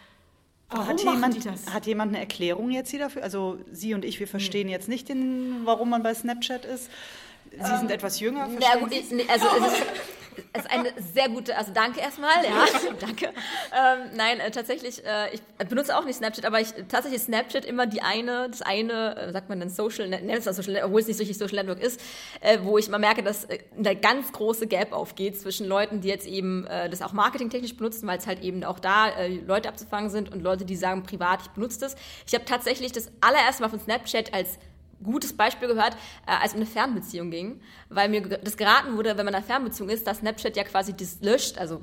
Warum 0.74 0.88
hat 0.88 1.00
jemand, 1.00 1.70
hat 1.70 1.86
jemand 1.86 2.12
eine 2.12 2.20
Erklärung 2.20 2.70
jetzt 2.70 2.90
hier 2.90 3.00
dafür? 3.00 3.22
Also 3.22 3.58
Sie 3.70 3.92
und 3.92 4.06
ich, 4.06 4.18
wir 4.20 4.26
verstehen 4.26 4.68
hm. 4.68 4.72
jetzt 4.72 4.88
nicht, 4.88 5.08
den, 5.10 5.62
warum 5.64 5.90
man 5.90 6.02
bei 6.02 6.14
Snapchat 6.14 6.64
ist. 6.64 6.88
Sie 7.50 7.58
ähm, 7.58 7.78
sind 7.78 7.90
etwas 7.90 8.20
jünger. 8.20 8.48
Na 8.48 8.78
gut, 8.78 8.90
also 9.28 9.46
es 9.58 9.72
ist, 9.72 9.82
ist 10.56 10.70
eine 10.70 10.92
sehr 11.12 11.28
gute, 11.28 11.56
also 11.56 11.72
danke 11.72 12.00
erstmal, 12.00 12.44
ja, 12.44 12.66
danke. 13.00 13.26
Ähm, 13.26 14.10
nein, 14.14 14.40
äh, 14.40 14.50
tatsächlich, 14.50 15.04
äh, 15.04 15.34
ich 15.34 15.40
benutze 15.68 15.96
auch 15.96 16.04
nicht 16.04 16.16
Snapchat, 16.16 16.44
aber 16.44 16.60
ich 16.60 16.68
tatsächlich 16.88 17.22
Snapchat 17.22 17.64
immer 17.64 17.86
die 17.86 18.02
eine, 18.02 18.48
das 18.50 18.62
eine, 18.62 19.16
äh, 19.16 19.32
sagt 19.32 19.48
man 19.48 19.60
dann 19.60 19.70
Social, 19.70 20.08
nennt 20.08 20.30
es 20.30 20.44
dann 20.44 20.54
Social, 20.54 20.82
obwohl 20.84 21.00
es 21.00 21.08
nicht 21.08 21.20
richtig 21.20 21.38
Social 21.38 21.56
Network 21.56 21.80
ist, 21.80 22.00
äh, 22.40 22.58
wo 22.62 22.78
ich 22.78 22.88
mal 22.88 22.98
merke, 22.98 23.22
dass 23.22 23.44
äh, 23.44 23.58
eine 23.76 23.96
ganz 23.96 24.32
große 24.32 24.66
Gap 24.66 24.92
aufgeht 24.92 25.40
zwischen 25.40 25.66
Leuten, 25.66 26.00
die 26.00 26.08
jetzt 26.08 26.26
eben 26.26 26.66
äh, 26.66 26.88
das 26.90 27.02
auch 27.02 27.12
marketingtechnisch 27.12 27.76
benutzen, 27.76 28.06
weil 28.06 28.18
es 28.18 28.26
halt 28.26 28.42
eben 28.42 28.64
auch 28.64 28.78
da 28.78 29.10
Leute 29.46 29.68
abzufangen 29.68 30.10
sind 30.10 30.32
und 30.32 30.42
Leute, 30.42 30.64
die 30.64 30.76
sagen 30.76 31.02
privat, 31.02 31.42
ich 31.42 31.48
benutze 31.50 31.80
das. 31.80 31.96
Ich 32.26 32.34
habe 32.34 32.44
tatsächlich 32.44 32.92
das 32.92 33.10
allererste 33.20 33.62
Mal 33.62 33.68
von 33.68 33.80
Snapchat 33.80 34.32
als 34.34 34.58
gutes 35.02 35.36
Beispiel 35.36 35.68
gehört, 35.68 35.94
äh, 36.26 36.32
als 36.32 36.48
es 36.48 36.54
um 36.54 36.60
eine 36.60 36.66
Fernbeziehung 36.66 37.30
ging, 37.30 37.60
weil 37.88 38.08
mir 38.08 38.22
das 38.22 38.56
geraten 38.56 38.96
wurde, 38.96 39.10
wenn 39.10 39.24
man 39.24 39.28
in 39.28 39.34
einer 39.36 39.44
Fernbeziehung 39.44 39.88
ist, 39.88 40.06
dass 40.06 40.18
Snapchat 40.18 40.56
ja 40.56 40.64
quasi 40.64 40.94
das 40.94 41.18
löscht, 41.20 41.58
also 41.58 41.82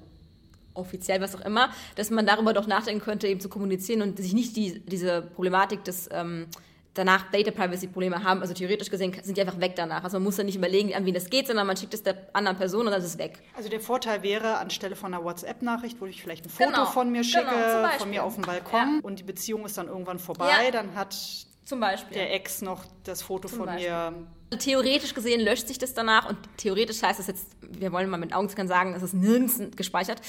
offiziell 0.73 1.21
was 1.21 1.35
auch 1.35 1.45
immer, 1.45 1.69
dass 1.95 2.09
man 2.09 2.25
darüber 2.25 2.53
doch 2.53 2.67
nachdenken 2.67 3.03
könnte, 3.03 3.27
eben 3.27 3.39
zu 3.39 3.49
kommunizieren 3.49 4.01
und 4.01 4.17
sich 4.17 4.33
nicht 4.33 4.55
die, 4.55 4.79
diese 4.85 5.21
Problematik 5.21 5.83
des 5.83 6.09
ähm, 6.11 6.47
danach 6.93 7.31
Data 7.31 7.51
Privacy 7.51 7.87
Probleme 7.87 8.23
haben. 8.23 8.41
Also 8.41 8.53
theoretisch 8.53 8.89
gesehen 8.89 9.15
sind 9.23 9.37
die 9.37 9.41
einfach 9.41 9.59
weg 9.59 9.73
danach. 9.75 10.03
Also 10.03 10.17
man 10.17 10.25
muss 10.25 10.35
dann 10.35 10.45
nicht 10.45 10.55
überlegen, 10.55 10.93
an 10.93 11.05
wen 11.05 11.13
das 11.13 11.29
geht, 11.29 11.47
sondern 11.47 11.67
man 11.67 11.77
schickt 11.77 11.93
es 11.93 12.03
der 12.03 12.15
anderen 12.33 12.57
Person 12.57 12.85
und 12.85 12.91
dann 12.91 13.01
ist 13.01 13.07
es 13.07 13.17
weg. 13.17 13.39
Also 13.55 13.69
der 13.69 13.79
Vorteil 13.79 14.23
wäre, 14.23 14.57
anstelle 14.57 14.95
von 14.95 15.13
einer 15.13 15.23
WhatsApp-Nachricht, 15.23 15.99
wo 16.01 16.05
ich 16.05 16.21
vielleicht 16.21 16.45
ein 16.45 16.49
Foto 16.49 16.69
genau. 16.69 16.85
von 16.85 17.11
mir 17.11 17.23
schicke, 17.23 17.45
genau, 17.45 17.89
von 17.97 18.09
mir 18.09 18.23
auf 18.23 18.35
dem 18.35 18.43
Balkon 18.43 18.79
ja. 18.79 18.99
und 19.01 19.19
die 19.19 19.23
Beziehung 19.23 19.65
ist 19.65 19.77
dann 19.77 19.87
irgendwann 19.87 20.19
vorbei, 20.19 20.65
ja. 20.65 20.71
dann 20.71 20.95
hat 20.95 21.15
zum 21.69 21.79
Beispiel. 21.79 22.15
Der 22.15 22.33
Ex 22.33 22.61
noch 22.61 22.83
das 23.03 23.21
Foto 23.21 23.47
Zum 23.47 23.59
von 23.59 23.67
Beispiel. 23.67 23.89
mir. 23.89 24.13
Also 24.51 24.65
theoretisch 24.65 25.13
gesehen 25.13 25.41
löscht 25.41 25.67
sich 25.67 25.77
das 25.77 25.93
danach 25.93 26.27
und 26.27 26.37
theoretisch 26.57 27.01
heißt 27.03 27.19
es 27.19 27.27
jetzt, 27.27 27.45
wir 27.61 27.91
wollen 27.91 28.09
mal 28.09 28.17
mit 28.17 28.33
Augenzwinkern 28.33 28.67
sagen, 28.67 28.93
es 28.95 29.03
ist 29.03 29.13
nirgends 29.13 29.61
gespeichert. 29.75 30.19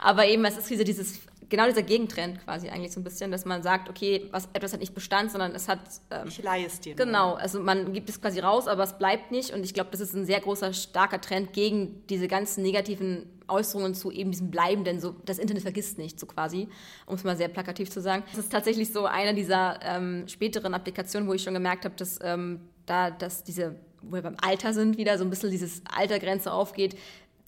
Aber 0.00 0.26
eben, 0.26 0.44
es 0.46 0.56
ist 0.56 0.70
diese, 0.70 0.84
dieses, 0.84 1.20
genau 1.48 1.66
dieser 1.66 1.82
Gegentrend 1.82 2.42
quasi 2.44 2.68
eigentlich 2.68 2.92
so 2.92 3.00
ein 3.00 3.04
bisschen, 3.04 3.30
dass 3.30 3.44
man 3.44 3.62
sagt, 3.62 3.88
okay, 3.88 4.28
was, 4.30 4.48
etwas 4.52 4.72
hat 4.72 4.80
nicht 4.80 4.94
Bestand, 4.94 5.30
sondern 5.30 5.54
es 5.54 5.68
hat. 5.68 5.80
Ähm, 6.10 6.28
ich 6.28 6.42
leihe 6.42 6.66
es 6.66 6.80
dir. 6.80 6.94
Genau, 6.94 7.34
also 7.34 7.60
man 7.60 7.92
gibt 7.92 8.08
es 8.08 8.20
quasi 8.20 8.40
raus, 8.40 8.66
aber 8.68 8.82
es 8.84 8.98
bleibt 8.98 9.30
nicht. 9.30 9.52
Und 9.52 9.64
ich 9.64 9.74
glaube, 9.74 9.90
das 9.90 10.00
ist 10.00 10.14
ein 10.14 10.24
sehr 10.24 10.40
großer, 10.40 10.72
starker 10.72 11.20
Trend 11.20 11.52
gegen 11.52 12.06
diese 12.08 12.28
ganzen 12.28 12.62
negativen 12.62 13.26
Äußerungen 13.48 13.94
zu 13.94 14.10
eben 14.10 14.30
diesem 14.30 14.50
bleibenden, 14.50 15.00
so 15.00 15.14
das 15.24 15.38
Internet 15.38 15.62
vergisst 15.62 15.98
nicht, 15.98 16.18
so 16.18 16.26
quasi, 16.26 16.68
um 17.06 17.14
es 17.14 17.24
mal 17.24 17.36
sehr 17.36 17.48
plakativ 17.48 17.90
zu 17.90 18.00
sagen. 18.00 18.24
Das 18.30 18.38
ist 18.38 18.52
tatsächlich 18.52 18.92
so 18.92 19.06
eine 19.06 19.34
dieser 19.34 19.78
ähm, 19.82 20.26
späteren 20.26 20.74
Applikationen, 20.74 21.28
wo 21.28 21.34
ich 21.34 21.42
schon 21.42 21.54
gemerkt 21.54 21.84
habe, 21.84 21.94
dass 21.96 22.18
ähm, 22.22 22.60
da, 22.86 23.10
dass 23.10 23.44
diese, 23.44 23.76
wo 24.02 24.16
wir 24.16 24.22
beim 24.22 24.36
Alter 24.42 24.72
sind, 24.72 24.98
wieder 24.98 25.18
so 25.18 25.24
ein 25.24 25.30
bisschen 25.30 25.50
dieses 25.50 25.82
Altergrenze 25.84 26.52
aufgeht, 26.52 26.96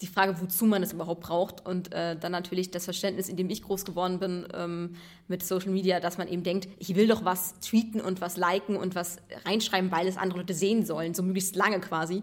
die 0.00 0.06
Frage, 0.06 0.40
wozu 0.40 0.64
man 0.66 0.82
es 0.82 0.92
überhaupt 0.92 1.22
braucht 1.22 1.66
und 1.66 1.92
äh, 1.92 2.16
dann 2.16 2.32
natürlich 2.32 2.70
das 2.70 2.84
Verständnis, 2.84 3.28
in 3.28 3.36
dem 3.36 3.50
ich 3.50 3.62
groß 3.62 3.84
geworden 3.84 4.20
bin 4.20 4.46
ähm, 4.54 4.94
mit 5.26 5.44
Social 5.44 5.70
Media, 5.70 5.98
dass 5.98 6.18
man 6.18 6.28
eben 6.28 6.44
denkt, 6.44 6.68
ich 6.78 6.94
will 6.94 7.08
doch 7.08 7.24
was 7.24 7.58
tweeten 7.60 8.00
und 8.00 8.20
was 8.20 8.36
liken 8.36 8.76
und 8.76 8.94
was 8.94 9.16
reinschreiben, 9.44 9.90
weil 9.90 10.06
es 10.06 10.16
andere 10.16 10.38
Leute 10.40 10.54
sehen 10.54 10.86
sollen, 10.86 11.14
so 11.14 11.22
möglichst 11.22 11.56
lange 11.56 11.80
quasi. 11.80 12.22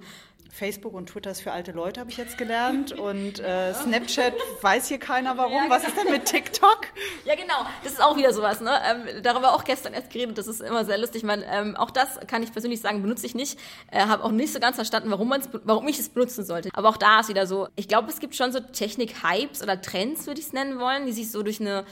Facebook 0.52 0.94
und 0.94 1.08
Twitter 1.08 1.32
ist 1.32 1.42
für 1.42 1.52
alte 1.52 1.72
Leute, 1.72 2.00
habe 2.00 2.10
ich 2.10 2.18
jetzt 2.18 2.38
gelernt. 2.38 2.92
Und 2.92 3.40
äh, 3.40 3.74
Snapchat 3.74 4.34
weiß 4.62 4.88
hier 4.88 5.00
keiner 5.00 5.38
warum. 5.38 5.54
Ja, 5.54 5.70
Was 5.70 5.86
ist 5.86 5.98
denn 5.98 6.12
mit 6.12 6.26
TikTok? 6.26 6.88
Ja, 7.26 7.36
genau. 7.36 7.66
Das 7.84 7.94
ist 7.94 8.02
auch 8.02 8.16
wieder 8.18 8.34
sowas. 8.34 8.62
Ne? 8.62 8.72
Ähm, 8.90 9.22
darüber 9.24 9.54
auch 9.54 9.64
gestern 9.64 9.94
erst 9.94 10.12
geredet. 10.12 10.38
Das 10.38 10.48
ist 10.48 10.62
immer 10.62 10.86
sehr 10.86 10.98
lustig. 10.98 11.24
Man, 11.24 11.44
ähm, 11.46 11.76
auch 11.76 11.92
das 11.92 12.20
kann 12.28 12.44
ich 12.44 12.52
persönlich 12.52 12.82
sagen, 12.82 13.02
benutze 13.02 13.26
ich 13.26 13.36
nicht. 13.36 13.60
Äh, 13.92 14.06
habe 14.06 14.24
auch 14.24 14.32
nicht 14.32 14.54
so 14.54 14.60
ganz 14.60 14.76
verstanden, 14.76 15.12
warum, 15.12 15.34
warum 15.64 15.88
ich 15.88 16.00
es 16.00 16.10
benutzen 16.10 16.46
sollte. 16.46 16.70
Aber 16.74 16.90
auch 16.90 16.98
da 16.98 17.20
ist 17.20 17.30
wieder 17.30 17.48
so, 17.48 17.68
ich 17.76 17.88
glaube, 17.88 18.10
es 18.10 18.20
gibt 18.20 18.36
schon 18.36 18.52
so 18.52 18.60
Technik-Hypes 18.60 19.62
oder 19.62 19.82
Trends, 19.82 20.28
würde 20.28 20.40
ich 20.40 20.48
es 20.48 20.54
nennen 20.54 20.80
wollen, 20.80 21.06
die 21.06 21.12
sich 21.12 21.32
so 21.32 21.44
durch 21.44 21.60
eine, 21.60 21.86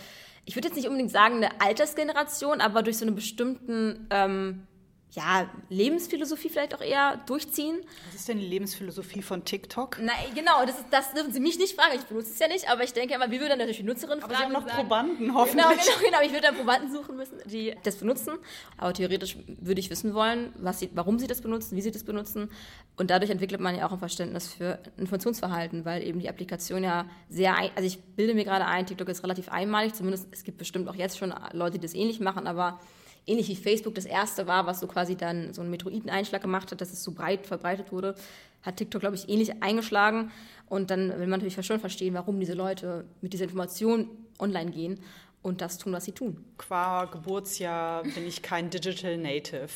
ich 0.46 0.56
würde 0.56 0.70
jetzt 0.70 0.76
nicht 0.76 0.88
unbedingt 0.88 1.12
sagen, 1.12 1.38
eine 1.38 1.62
Altersgeneration, 1.62 2.62
aber 2.62 2.84
durch 2.84 2.98
so 2.98 3.06
einen 3.06 3.16
bestimmten... 3.16 4.08
Ähm, 4.10 4.68
ja, 5.16 5.48
Lebensphilosophie 5.70 6.50
vielleicht 6.50 6.74
auch 6.74 6.82
eher 6.82 7.18
durchziehen. 7.28 7.82
Was 8.08 8.16
ist 8.16 8.28
denn 8.28 8.40
die 8.40 8.48
Lebensphilosophie 8.48 9.22
von 9.22 9.46
TikTok? 9.46 10.00
Na, 10.02 10.12
genau, 10.34 10.66
das, 10.66 10.80
ist, 10.80 10.86
das 10.90 11.14
dürfen 11.14 11.32
Sie 11.32 11.40
mich 11.40 11.60
nicht 11.60 11.76
fragen. 11.76 11.96
Ich 11.96 12.06
benutze 12.06 12.32
es 12.32 12.40
ja 12.40 12.48
nicht, 12.48 12.68
aber 12.68 12.84
ich 12.84 12.94
denke 12.94 13.14
immer, 13.14 13.30
wie 13.30 13.40
würde 13.40 13.50
dann 13.50 13.60
natürlich 13.60 13.78
die 13.78 13.84
Nutzerin 13.84 14.24
aber 14.24 14.34
fragen. 14.34 14.50
Sie 14.50 14.56
haben 14.56 14.64
noch 14.64 14.68
sagen, 14.68 14.88
Probanden, 14.88 15.34
hoffentlich. 15.36 15.66
Genau, 15.66 15.76
genau, 15.86 16.06
genau. 16.06 16.22
Ich 16.24 16.32
würde 16.32 16.48
dann 16.48 16.56
Probanden 16.56 16.92
suchen 16.92 17.16
müssen, 17.16 17.38
die 17.46 17.76
das 17.84 17.98
benutzen. 17.98 18.34
Aber 18.78 18.94
theoretisch 18.94 19.38
würde 19.48 19.80
ich 19.80 19.92
wissen 19.92 20.16
wollen, 20.16 20.52
was 20.58 20.80
sie, 20.80 20.90
warum 20.94 21.20
sie 21.20 21.28
das 21.28 21.42
benutzen, 21.42 21.76
wie 21.76 21.82
sie 21.82 21.92
das 21.92 22.04
benutzen. 22.04 22.50
Und 22.98 23.12
dadurch 23.12 23.30
entwickelt 23.30 23.62
man 23.62 23.76
ja 23.76 23.88
auch 23.88 23.92
ein 23.92 24.00
Verständnis 24.00 24.52
für 24.52 24.80
Informationsverhalten, 24.98 25.86
weil 25.86 26.02
eben 26.04 26.20
die 26.20 26.30
Applikation 26.30 26.84
ja 26.84 27.06
sehr, 27.30 27.56
ein, 27.56 27.70
also 27.76 27.86
ich 27.86 28.02
bilde 28.02 28.34
mir 28.34 28.46
gerade 28.46 28.66
ein, 28.66 28.88
TikTok 28.88 29.10
ist 29.10 29.24
relativ 29.24 29.50
einmalig, 29.50 29.94
zumindest 29.94 30.28
es 30.32 30.44
gibt 30.44 30.58
bestimmt 30.58 30.90
auch 30.90 30.96
jetzt 30.96 31.20
schon 31.20 31.34
Leute, 31.52 31.78
die 31.78 31.86
das 31.86 31.94
ähnlich 31.94 32.20
machen, 32.20 32.48
aber 32.48 32.80
ähnlich 33.28 33.48
wie 33.50 33.56
Facebook 33.56 33.96
das 33.96 34.06
erste 34.06 34.48
war, 34.48 34.66
was 34.66 34.80
so 34.80 34.88
quasi 34.88 35.16
dann 35.16 35.54
so 35.54 35.62
einen 35.62 35.70
Metroideneinschlag 35.70 36.42
gemacht 36.42 36.72
hat, 36.72 36.82
dass 36.82 36.92
es 36.92 37.04
so 37.04 37.12
breit 37.12 37.48
verbreitet 37.48 37.92
wurde, 37.92 38.16
hat 38.62 38.78
TikTok, 38.78 39.02
glaube 39.02 39.16
ich, 39.16 39.30
ähnlich 39.30 39.62
eingeschlagen. 39.62 40.32
Und 40.68 40.90
dann 40.90 41.10
will 41.10 41.28
man 41.28 41.42
natürlich 41.42 41.66
schon 41.66 41.80
verstehen, 41.80 42.14
warum 42.14 42.40
diese 42.40 42.54
Leute 42.54 43.06
mit 43.22 43.34
dieser 43.34 43.46
Information 43.46 44.10
online 44.40 44.72
gehen 44.72 45.00
und 45.42 45.62
das 45.62 45.78
tun, 45.78 45.94
was 45.94 46.06
sie 46.06 46.14
tun. 46.14 46.44
Qua 46.58 47.06
Geburtsjahr 47.06 48.04
bin 48.04 48.26
ich 48.26 48.42
kein 48.42 48.70
Digital 48.70 49.18
Native. 49.18 49.70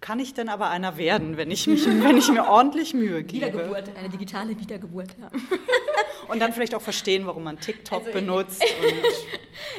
Kann 0.00 0.18
ich 0.18 0.34
denn 0.34 0.48
aber 0.48 0.68
einer 0.70 0.96
werden, 0.96 1.36
wenn 1.36 1.50
ich, 1.50 1.66
mich, 1.66 1.86
wenn 1.86 2.16
ich 2.16 2.28
mir 2.28 2.44
ordentlich 2.46 2.92
Mühe 2.94 3.22
gebe? 3.22 3.46
Wiedergeburt, 3.46 3.96
eine 3.96 4.08
digitale 4.08 4.58
Wiedergeburt, 4.58 5.10
ja. 5.20 5.30
und 6.32 6.40
dann 6.40 6.52
vielleicht 6.52 6.74
auch 6.74 6.80
verstehen, 6.80 7.26
warum 7.26 7.44
man 7.44 7.60
TikTok 7.60 8.06
also, 8.06 8.12
benutzt. 8.12 8.64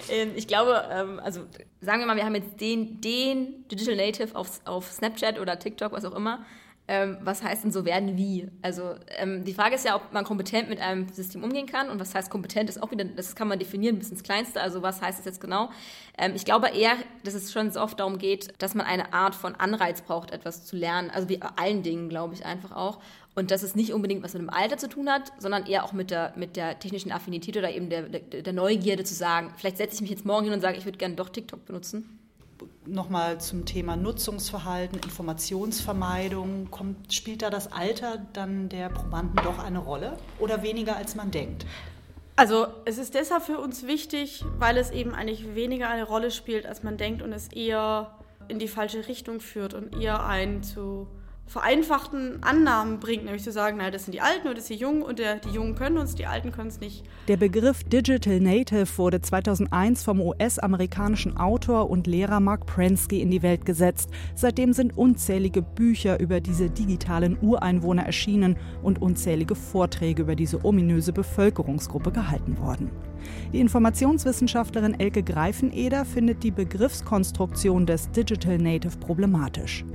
Ähm, 0.10 0.32
ich 0.36 0.48
glaube, 0.48 0.84
ähm, 0.92 1.20
also 1.20 1.42
sagen 1.82 2.02
wir 2.02 2.08
mal, 2.08 2.16
wir 2.16 2.26
haben 2.26 2.36
jetzt 2.36 2.60
den, 2.62 3.02
den 3.02 3.68
Digital 3.68 3.96
Native 3.96 4.36
auf, 4.36 4.62
auf 4.66 4.92
Snapchat 4.92 5.40
oder 5.40 5.58
TikTok, 5.58 5.92
was 5.92 6.06
auch 6.06 6.16
immer. 6.16 6.46
Ähm, 6.86 7.18
was 7.22 7.42
heißt 7.42 7.64
denn 7.64 7.72
so 7.72 7.86
werden 7.86 8.18
wie? 8.18 8.50
Also 8.62 8.96
ähm, 9.18 9.46
die 9.46 9.54
Frage 9.54 9.76
ist 9.76 9.86
ja, 9.86 9.96
ob 9.96 10.12
man 10.12 10.26
kompetent 10.26 10.68
mit 10.68 10.82
einem 10.82 11.08
System 11.14 11.42
umgehen 11.42 11.66
kann. 11.66 11.90
Und 11.90 11.98
was 11.98 12.14
heißt 12.14 12.30
kompetent, 12.30 12.70
ist 12.70 12.84
auch 12.84 12.92
wieder, 12.92 13.06
das 13.06 13.36
kann 13.36 13.48
man 13.48 13.58
definieren 13.58 13.98
bis 13.98 14.12
ins 14.12 14.22
Kleinste. 14.22 14.60
Also 14.60 14.82
was 14.82 15.02
heißt 15.02 15.18
das 15.18 15.26
jetzt 15.26 15.40
genau? 15.40 15.70
Ähm, 16.18 16.34
ich 16.36 16.44
glaube 16.44 16.70
eher, 16.70 16.96
dass 17.24 17.36
es 17.36 17.54
schon 17.54 17.72
so 17.72 17.80
oft 17.80 18.02
darum 18.02 18.18
geht, 18.18 18.54
dass 18.62 18.76
man 18.76 18.86
eine 18.86 19.14
Art 19.14 19.34
von 19.34 19.56
Anreiz 19.56 20.02
braucht, 20.02 20.32
etwas 20.32 20.66
zu 20.66 20.76
lernen. 20.76 21.10
Also 21.10 21.30
wie 21.30 21.42
allen 21.42 21.84
Dingen, 21.84 22.10
glaube 22.10 22.34
ich, 22.34 22.46
einfach 22.46 22.74
auch. 22.74 23.00
Und 23.34 23.50
dass 23.52 23.64
es 23.64 23.76
nicht 23.76 23.94
unbedingt 23.94 24.22
was 24.22 24.34
mit 24.34 24.42
dem 24.42 24.50
Alter 24.50 24.78
zu 24.78 24.90
tun 24.90 25.10
hat, 25.10 25.32
sondern 25.40 25.66
eher 25.66 25.86
auch 25.86 25.94
mit 25.94 26.12
der, 26.12 26.34
mit 26.36 26.58
der 26.58 26.80
technischen 26.80 27.14
Affinität 27.14 27.56
oder 27.56 27.72
eben 27.72 27.90
der, 27.90 28.04
der, 28.04 28.42
der 28.42 28.54
Neugierde 28.54 29.06
zu 29.06 29.14
sagen, 29.14 29.54
vielleicht 29.56 29.78
setze 29.78 29.96
ich 29.96 30.02
mich 30.02 30.12
jetzt 30.12 30.26
morgen 30.26 30.44
hin 30.44 30.54
und 30.54 30.60
sage, 30.60 30.78
ich 30.78 30.84
würde 30.84 30.98
gerne 30.98 31.16
doch 31.16 31.30
TikTok 31.30 31.66
benutzen 31.66 32.20
nochmal 32.86 33.40
zum 33.40 33.66
Thema 33.66 33.96
Nutzungsverhalten, 33.96 35.00
Informationsvermeidung. 35.00 36.70
Kommt, 36.72 37.14
spielt 37.14 37.42
da 37.42 37.50
das 37.50 37.72
Alter 37.72 38.26
dann 38.34 38.70
der 38.70 38.90
Probanden 38.90 39.44
doch 39.44 39.60
eine 39.60 39.80
Rolle 39.80 40.18
oder 40.40 40.64
weniger 40.64 40.96
als 40.96 41.16
man 41.16 41.32
denkt? 41.32 41.66
Also 42.36 42.68
es 42.86 42.98
ist 42.98 43.14
deshalb 43.14 43.44
für 43.44 43.60
uns 43.60 43.86
wichtig, 43.86 44.44
weil 44.58 44.78
es 44.78 44.90
eben 44.90 45.14
eigentlich 45.14 45.56
weniger 45.56 45.90
eine 45.90 46.04
Rolle 46.04 46.32
spielt, 46.32 46.66
als 46.66 46.82
man 46.82 46.98
denkt 46.98 47.22
und 47.22 47.32
es 47.32 47.48
eher 47.50 48.18
in 48.48 48.60
die 48.60 48.68
falsche 48.68 49.08
Richtung 49.08 49.40
führt 49.40 49.74
und 49.74 50.02
eher 50.02 50.26
einen 50.26 50.64
zu 50.64 51.08
vereinfachten 51.46 52.42
Annahmen 52.42 53.00
bringt, 53.00 53.26
nämlich 53.26 53.44
zu 53.44 53.52
sagen, 53.52 53.78
naja, 53.78 53.92
das 53.92 54.06
sind 54.06 54.14
die 54.14 54.22
Alten 54.22 54.48
oder 54.48 54.56
das 54.56 54.68
sind 54.68 54.80
die 54.80 54.84
Jungen 54.84 55.04
und 55.04 55.20
der, 55.20 55.36
die 55.36 55.50
Jungen 55.50 55.76
können 55.76 55.98
uns, 55.98 56.16
die 56.16 56.26
Alten 56.26 56.52
können 56.52 56.70
es 56.70 56.80
nicht. 56.80 57.04
Der 57.28 57.38
Begriff 57.38 57.84
Digital 57.84 58.40
Native 58.40 58.98
wurde 58.98 59.22
2001 59.22 60.04
vom 60.04 60.20
US-amerikanischen 60.20 61.38
Autor 61.38 61.90
und 61.90 62.08
Lehrer 62.08 62.40
Mark 62.40 62.66
Prensky 62.66 63.22
in 63.22 63.30
die 63.30 63.44
Welt 63.44 63.66
gesetzt. 63.66 64.10
Seitdem 64.36 64.74
sind 64.74 64.98
unzählige 64.98 65.62
Bücher 65.62 66.20
über 66.20 66.40
diese 66.42 66.70
digitalen 66.70 67.38
Ureinwohner 67.42 68.04
erschienen 68.04 68.58
und 68.82 69.02
unzählige 69.02 69.56
Vorträge 69.56 70.24
über 70.24 70.36
diese 70.36 70.66
ominöse 70.66 71.14
Bevölkerungsgruppe 71.14 72.12
gehalten 72.12 72.58
worden. 72.58 72.90
Die 73.54 73.60
Informationswissenschaftlerin 73.60 75.00
Elke 75.00 75.24
Greifeneder 75.24 76.06
findet 76.06 76.44
die 76.44 76.52
Begriffskonstruktion 76.52 77.86
des 77.86 78.12
Digital 78.12 78.58
Native 78.58 78.98
problematisch. 78.98 79.86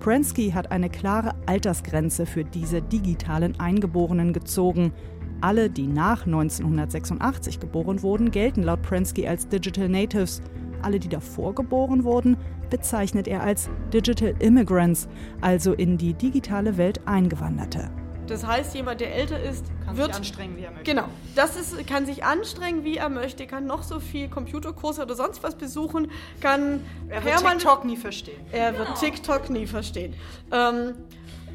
Prensky 0.00 0.50
hat 0.50 0.72
eine 0.72 0.90
klare 0.92 1.34
Altersgrenze 1.46 2.26
für 2.26 2.44
diese 2.44 2.80
digitalen 2.80 3.58
Eingeborenen 3.58 4.32
gezogen. 4.32 4.92
Alle, 5.40 5.68
die 5.68 5.88
nach 5.88 6.24
1986 6.26 7.58
geboren 7.58 8.02
wurden, 8.02 8.30
gelten 8.30 8.62
laut 8.62 8.82
Prensky 8.82 9.26
als 9.26 9.48
Digital 9.48 9.88
Natives. 9.88 10.40
Alle, 10.82 11.00
die 11.00 11.08
davor 11.08 11.54
geboren 11.54 12.04
wurden, 12.04 12.36
bezeichnet 12.70 13.26
er 13.26 13.42
als 13.42 13.68
Digital 13.92 14.34
Immigrants, 14.38 15.08
also 15.40 15.72
in 15.72 15.98
die 15.98 16.14
digitale 16.14 16.76
Welt 16.76 17.00
Eingewanderte. 17.06 17.90
Das 18.26 18.46
heißt, 18.46 18.74
jemand, 18.74 19.00
der 19.00 19.14
älter 19.14 19.40
ist, 19.40 19.66
kann 19.84 19.96
wird 19.96 20.08
sich 20.08 20.16
anstrengen, 20.16 20.56
wie 20.56 20.62
er 20.62 20.70
möchte. 20.70 20.84
Genau, 20.84 21.04
das 21.34 21.56
ist, 21.56 21.86
kann 21.86 22.06
sich 22.06 22.24
anstrengen, 22.24 22.84
wie 22.84 22.96
er 22.96 23.08
möchte, 23.08 23.46
kann 23.46 23.66
noch 23.66 23.82
so 23.82 24.00
viel 24.00 24.28
Computerkurse 24.28 25.02
oder 25.02 25.14
sonst 25.14 25.42
was 25.42 25.56
besuchen, 25.56 26.10
kann 26.40 26.84
er 27.08 27.24
wird 27.24 27.38
TikTok 27.38 27.84
nie 27.84 27.96
verstehen. 27.96 28.40
Er 28.52 28.76
wird 28.78 28.88
genau. 28.88 29.00
TikTok 29.00 29.50
nie 29.50 29.66
verstehen. 29.66 30.14
Ähm, 30.52 30.94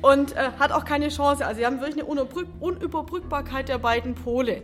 und 0.02 0.36
äh, 0.36 0.52
hat 0.60 0.72
auch 0.72 0.86
keine 0.86 1.10
Chance. 1.10 1.46
Also 1.46 1.60
sie 1.60 1.66
haben 1.66 1.82
wirklich 1.82 2.06
eine 2.08 2.26
Unüberbrückbarkeit 2.60 3.68
der 3.70 3.80
beiden 3.80 4.14
Pole. 4.16 4.64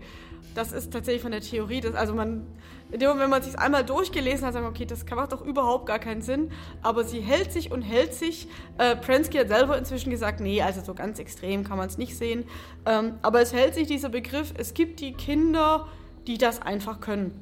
Das 0.55 0.71
ist 0.71 0.93
tatsächlich 0.93 1.21
von 1.21 1.31
der 1.31 1.41
Theorie, 1.41 1.81
dass, 1.81 1.95
also 1.95 2.13
man 2.13 2.45
in 2.93 2.99
dem 2.99 3.09
Moment, 3.09 3.23
wenn 3.23 3.29
man 3.31 3.39
es 3.41 3.47
sich 3.47 3.57
einmal 3.57 3.83
durchgelesen 3.83 4.45
hat, 4.45 4.53
sagt 4.53 4.63
man, 4.63 4.71
okay, 4.71 4.85
das 4.85 5.03
macht 5.09 5.31
doch 5.31 5.43
überhaupt 5.43 5.87
gar 5.87 5.97
keinen 5.97 6.21
Sinn. 6.21 6.51
Aber 6.83 7.03
sie 7.03 7.21
hält 7.21 7.51
sich 7.51 7.71
und 7.71 7.81
hält 7.81 8.13
sich. 8.13 8.47
Äh, 8.77 8.95
Prensky 8.95 9.39
hat 9.39 9.47
selber 9.47 9.75
inzwischen 9.79 10.11
gesagt, 10.11 10.39
nee, 10.39 10.61
also 10.61 10.81
so 10.81 10.93
ganz 10.93 11.17
extrem 11.17 11.63
kann 11.63 11.77
man 11.77 11.87
es 11.87 11.97
nicht 11.97 12.15
sehen. 12.15 12.45
Ähm, 12.85 13.15
aber 13.23 13.41
es 13.41 13.51
hält 13.51 13.73
sich 13.73 13.87
dieser 13.87 14.09
Begriff, 14.09 14.53
es 14.55 14.75
gibt 14.75 14.99
die 14.99 15.13
Kinder, 15.13 15.87
die 16.27 16.37
das 16.37 16.61
einfach 16.61 16.99
können. 16.99 17.33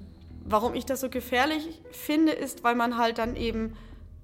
Warum 0.46 0.74
ich 0.74 0.86
das 0.86 1.02
so 1.02 1.10
gefährlich 1.10 1.82
finde, 1.92 2.32
ist, 2.32 2.64
weil 2.64 2.76
man 2.76 2.98
halt 2.98 3.18
dann 3.18 3.36
eben 3.36 3.74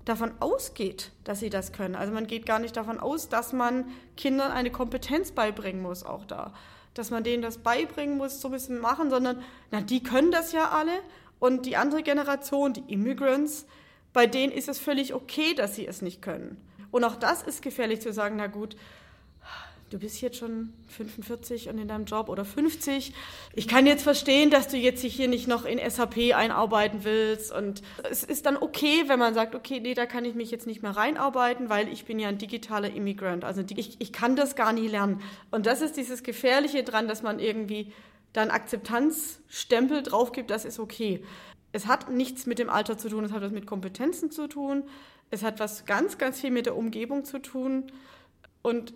davon 0.05 0.31
ausgeht, 0.39 1.11
dass 1.25 1.41
sie 1.41 1.49
das 1.49 1.73
können. 1.73 1.95
Also 1.95 2.13
man 2.13 2.27
geht 2.27 2.45
gar 2.45 2.59
nicht 2.59 2.77
davon 2.77 3.01
aus, 3.01 3.27
dass 3.27 3.51
man 3.51 3.83
Kindern 4.15 4.53
eine 4.53 4.71
Kompetenz 4.71 5.31
beibringen 5.31 5.81
muss, 5.81 6.05
auch 6.05 6.23
da 6.23 6.53
dass 6.97 7.11
man 7.11 7.23
denen 7.23 7.41
das 7.41 7.57
beibringen 7.57 8.17
muss, 8.17 8.41
so 8.41 8.47
ein 8.47 8.51
bisschen 8.51 8.79
machen, 8.79 9.09
sondern 9.09 9.43
na, 9.71 9.81
die 9.81 10.03
können 10.03 10.31
das 10.31 10.51
ja 10.51 10.69
alle 10.69 10.93
und 11.39 11.65
die 11.65 11.77
andere 11.77 12.03
Generation, 12.03 12.73
die 12.73 12.91
Immigrants, 12.91 13.65
bei 14.13 14.25
denen 14.25 14.51
ist 14.51 14.67
es 14.67 14.79
völlig 14.79 15.13
okay, 15.13 15.53
dass 15.53 15.75
sie 15.75 15.85
es 15.85 16.01
nicht 16.01 16.21
können. 16.21 16.57
Und 16.91 17.03
auch 17.03 17.15
das 17.15 17.43
ist 17.43 17.61
gefährlich 17.61 18.01
zu 18.01 18.11
sagen, 18.13 18.37
na 18.37 18.47
gut, 18.47 18.75
du 19.89 19.99
bist 19.99 20.21
jetzt 20.21 20.37
schon 20.37 20.73
45 20.89 21.69
und 21.69 21.77
in 21.77 21.87
deinem 21.87 22.05
Job 22.05 22.29
oder 22.29 22.43
50. 22.43 23.13
Ich 23.53 23.67
kann 23.67 23.87
jetzt 23.87 24.03
verstehen, 24.03 24.49
dass 24.49 24.67
du 24.67 24.77
jetzt 24.77 25.01
hier 25.01 25.27
nicht 25.27 25.47
noch 25.47 25.65
in 25.65 25.79
SAP 25.89 26.35
einarbeiten 26.35 27.03
willst. 27.03 27.51
Und 27.51 27.81
es 28.09 28.23
ist 28.23 28.45
dann 28.45 28.57
okay, 28.57 29.03
wenn 29.07 29.19
man 29.19 29.33
sagt, 29.33 29.55
okay, 29.55 29.79
nee, 29.79 29.93
da 29.93 30.05
kann 30.05 30.25
ich 30.25 30.35
mich 30.35 30.51
jetzt 30.51 30.67
nicht 30.67 30.81
mehr 30.81 30.91
reinarbeiten, 30.91 31.69
weil 31.69 31.87
ich 31.87 32.05
bin 32.05 32.19
ja 32.19 32.27
ein 32.27 32.37
digitaler 32.37 32.93
Immigrant. 32.93 33.45
Also 33.45 33.63
ich, 33.75 33.95
ich 33.99 34.11
kann 34.11 34.35
das 34.35 34.55
gar 34.55 34.73
nie 34.73 34.87
lernen. 34.87 35.21
Und 35.51 35.65
das 35.65 35.81
ist 35.81 35.97
dieses 35.97 36.23
Gefährliche 36.23 36.83
dran, 36.83 37.07
dass 37.07 37.23
man 37.23 37.39
irgendwie 37.39 37.93
dann 38.33 38.51
Akzeptanzstempel 38.51 40.03
drauf 40.03 40.31
gibt, 40.31 40.51
das 40.51 40.65
ist 40.65 40.79
okay. 40.79 41.23
Es 41.71 41.87
hat 41.87 42.11
nichts 42.11 42.45
mit 42.45 42.59
dem 42.59 42.69
Alter 42.69 42.97
zu 42.97 43.09
tun, 43.09 43.23
es 43.23 43.31
hat 43.31 43.41
was 43.41 43.51
mit 43.51 43.65
Kompetenzen 43.65 44.31
zu 44.31 44.47
tun. 44.47 44.83
Es 45.29 45.43
hat 45.43 45.59
was 45.59 45.85
ganz, 45.85 46.17
ganz 46.17 46.39
viel 46.39 46.51
mit 46.51 46.65
der 46.65 46.77
Umgebung 46.77 47.25
zu 47.25 47.39
tun. 47.39 47.91
Und 48.61 48.93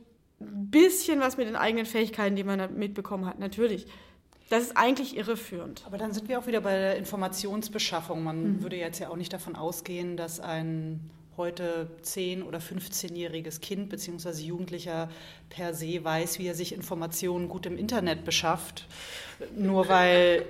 bisschen 0.69 1.19
was 1.19 1.37
mit 1.37 1.47
den 1.47 1.55
eigenen 1.55 1.85
Fähigkeiten, 1.85 2.35
die 2.35 2.43
man 2.43 2.77
mitbekommen 2.77 3.25
hat, 3.25 3.39
natürlich. 3.39 3.87
Das 4.49 4.63
ist 4.63 4.77
eigentlich 4.77 5.15
irreführend. 5.15 5.83
Aber 5.85 5.97
dann 5.97 6.11
sind 6.11 6.27
wir 6.27 6.37
auch 6.37 6.45
wieder 6.45 6.59
bei 6.61 6.77
der 6.77 6.97
Informationsbeschaffung. 6.97 8.21
Man 8.23 8.43
mhm. 8.43 8.63
würde 8.63 8.75
jetzt 8.75 8.99
ja 8.99 9.09
auch 9.09 9.15
nicht 9.15 9.31
davon 9.31 9.55
ausgehen, 9.55 10.17
dass 10.17 10.41
ein 10.41 11.09
heute 11.37 11.87
10- 12.03 12.43
oder 12.43 12.59
15-jähriges 12.59 13.61
Kind 13.61 13.89
bzw. 13.89 14.41
Jugendlicher 14.41 15.09
per 15.49 15.73
se 15.73 16.03
weiß, 16.03 16.39
wie 16.39 16.47
er 16.47 16.55
sich 16.55 16.73
Informationen 16.73 17.47
gut 17.47 17.65
im 17.65 17.77
Internet 17.77 18.25
beschafft, 18.25 18.87
nur 19.55 19.87
weil 19.87 20.45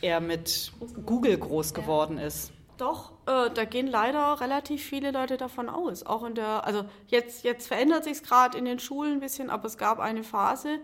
er 0.00 0.20
mit 0.20 0.72
Google 1.04 1.36
groß 1.36 1.74
geworden 1.74 2.18
ist. 2.18 2.50
Doch, 2.84 3.12
äh, 3.24 3.50
da 3.50 3.64
gehen 3.64 3.86
leider 3.86 4.42
relativ 4.42 4.84
viele 4.84 5.10
Leute 5.10 5.38
davon 5.38 5.70
aus. 5.70 6.04
Auch 6.04 6.22
in 6.22 6.34
der, 6.34 6.66
also 6.66 6.84
jetzt, 7.06 7.42
jetzt 7.42 7.66
verändert 7.66 8.04
sich 8.04 8.18
es 8.18 8.22
gerade 8.22 8.58
in 8.58 8.66
den 8.66 8.78
Schulen 8.78 9.14
ein 9.14 9.20
bisschen, 9.20 9.48
aber 9.48 9.64
es 9.64 9.78
gab 9.78 10.00
eine 10.00 10.22
Phase, 10.22 10.80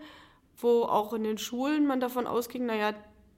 wo 0.57 0.81
auch 0.81 1.13
in 1.13 1.23
den 1.23 1.37
Schulen 1.37 1.85
man 1.85 1.99
davon 1.99 2.25
ausging, 2.25 2.65
naja, 2.65 2.95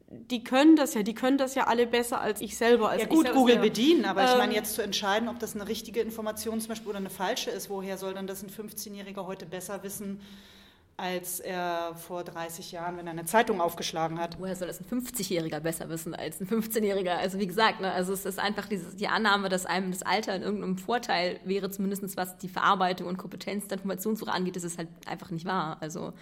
die 0.07 0.45
können 0.45 0.77
das 0.77 0.93
ja, 0.93 1.03
die 1.03 1.13
können 1.13 1.37
das 1.37 1.55
ja 1.55 1.67
alle 1.67 1.85
besser 1.85 2.21
als 2.21 2.39
ich 2.39 2.55
selber. 2.55 2.87
Als 2.87 3.01
ja 3.01 3.07
gut, 3.09 3.25
selber 3.25 3.37
Google 3.37 3.59
bedienen, 3.59 4.05
aber 4.05 4.21
ähm, 4.21 4.29
ich 4.31 4.37
meine 4.37 4.53
jetzt 4.53 4.75
zu 4.75 4.81
entscheiden, 4.81 5.27
ob 5.27 5.39
das 5.39 5.55
eine 5.55 5.67
richtige 5.67 5.99
Information 5.99 6.61
zum 6.61 6.69
Beispiel 6.69 6.87
oder 6.87 6.99
eine 6.99 7.09
falsche 7.09 7.49
ist, 7.49 7.69
woher 7.69 7.97
soll 7.97 8.13
dann 8.13 8.27
das 8.27 8.43
ein 8.43 8.49
15-Jähriger 8.49 9.27
heute 9.27 9.45
besser 9.45 9.83
wissen, 9.83 10.21
als 10.95 11.39
er 11.39 11.95
vor 11.95 12.23
30 12.23 12.71
Jahren, 12.71 12.97
wenn 12.97 13.07
er 13.07 13.13
eine 13.13 13.25
Zeitung 13.25 13.61
aufgeschlagen 13.61 14.19
hat. 14.19 14.39
Woher 14.39 14.55
soll 14.55 14.67
das 14.67 14.79
ein 14.79 14.85
50-Jähriger 14.85 15.59
besser 15.59 15.89
wissen 15.89 16.13
als 16.13 16.39
ein 16.39 16.47
15-Jähriger? 16.47 17.17
Also 17.17 17.39
wie 17.39 17.47
gesagt, 17.47 17.81
ne, 17.81 17.91
also 17.91 18.13
es 18.13 18.25
ist 18.25 18.39
einfach 18.39 18.67
diese, 18.67 18.95
die 18.95 19.07
Annahme, 19.07 19.49
dass 19.49 19.65
einem 19.65 19.91
das 19.91 20.03
Alter 20.03 20.35
in 20.35 20.43
irgendeinem 20.43 20.77
Vorteil 20.77 21.39
wäre, 21.45 21.71
zumindest 21.71 22.15
was 22.15 22.37
die 22.37 22.47
Verarbeitung 22.47 23.07
und 23.07 23.17
Kompetenz 23.17 23.67
der 23.67 23.77
Informationssuche 23.77 24.31
angeht, 24.31 24.55
ist 24.55 24.65
es 24.65 24.77
halt 24.77 24.89
einfach 25.07 25.31
nicht 25.31 25.45
wahr. 25.45 25.77
Also 25.79 26.13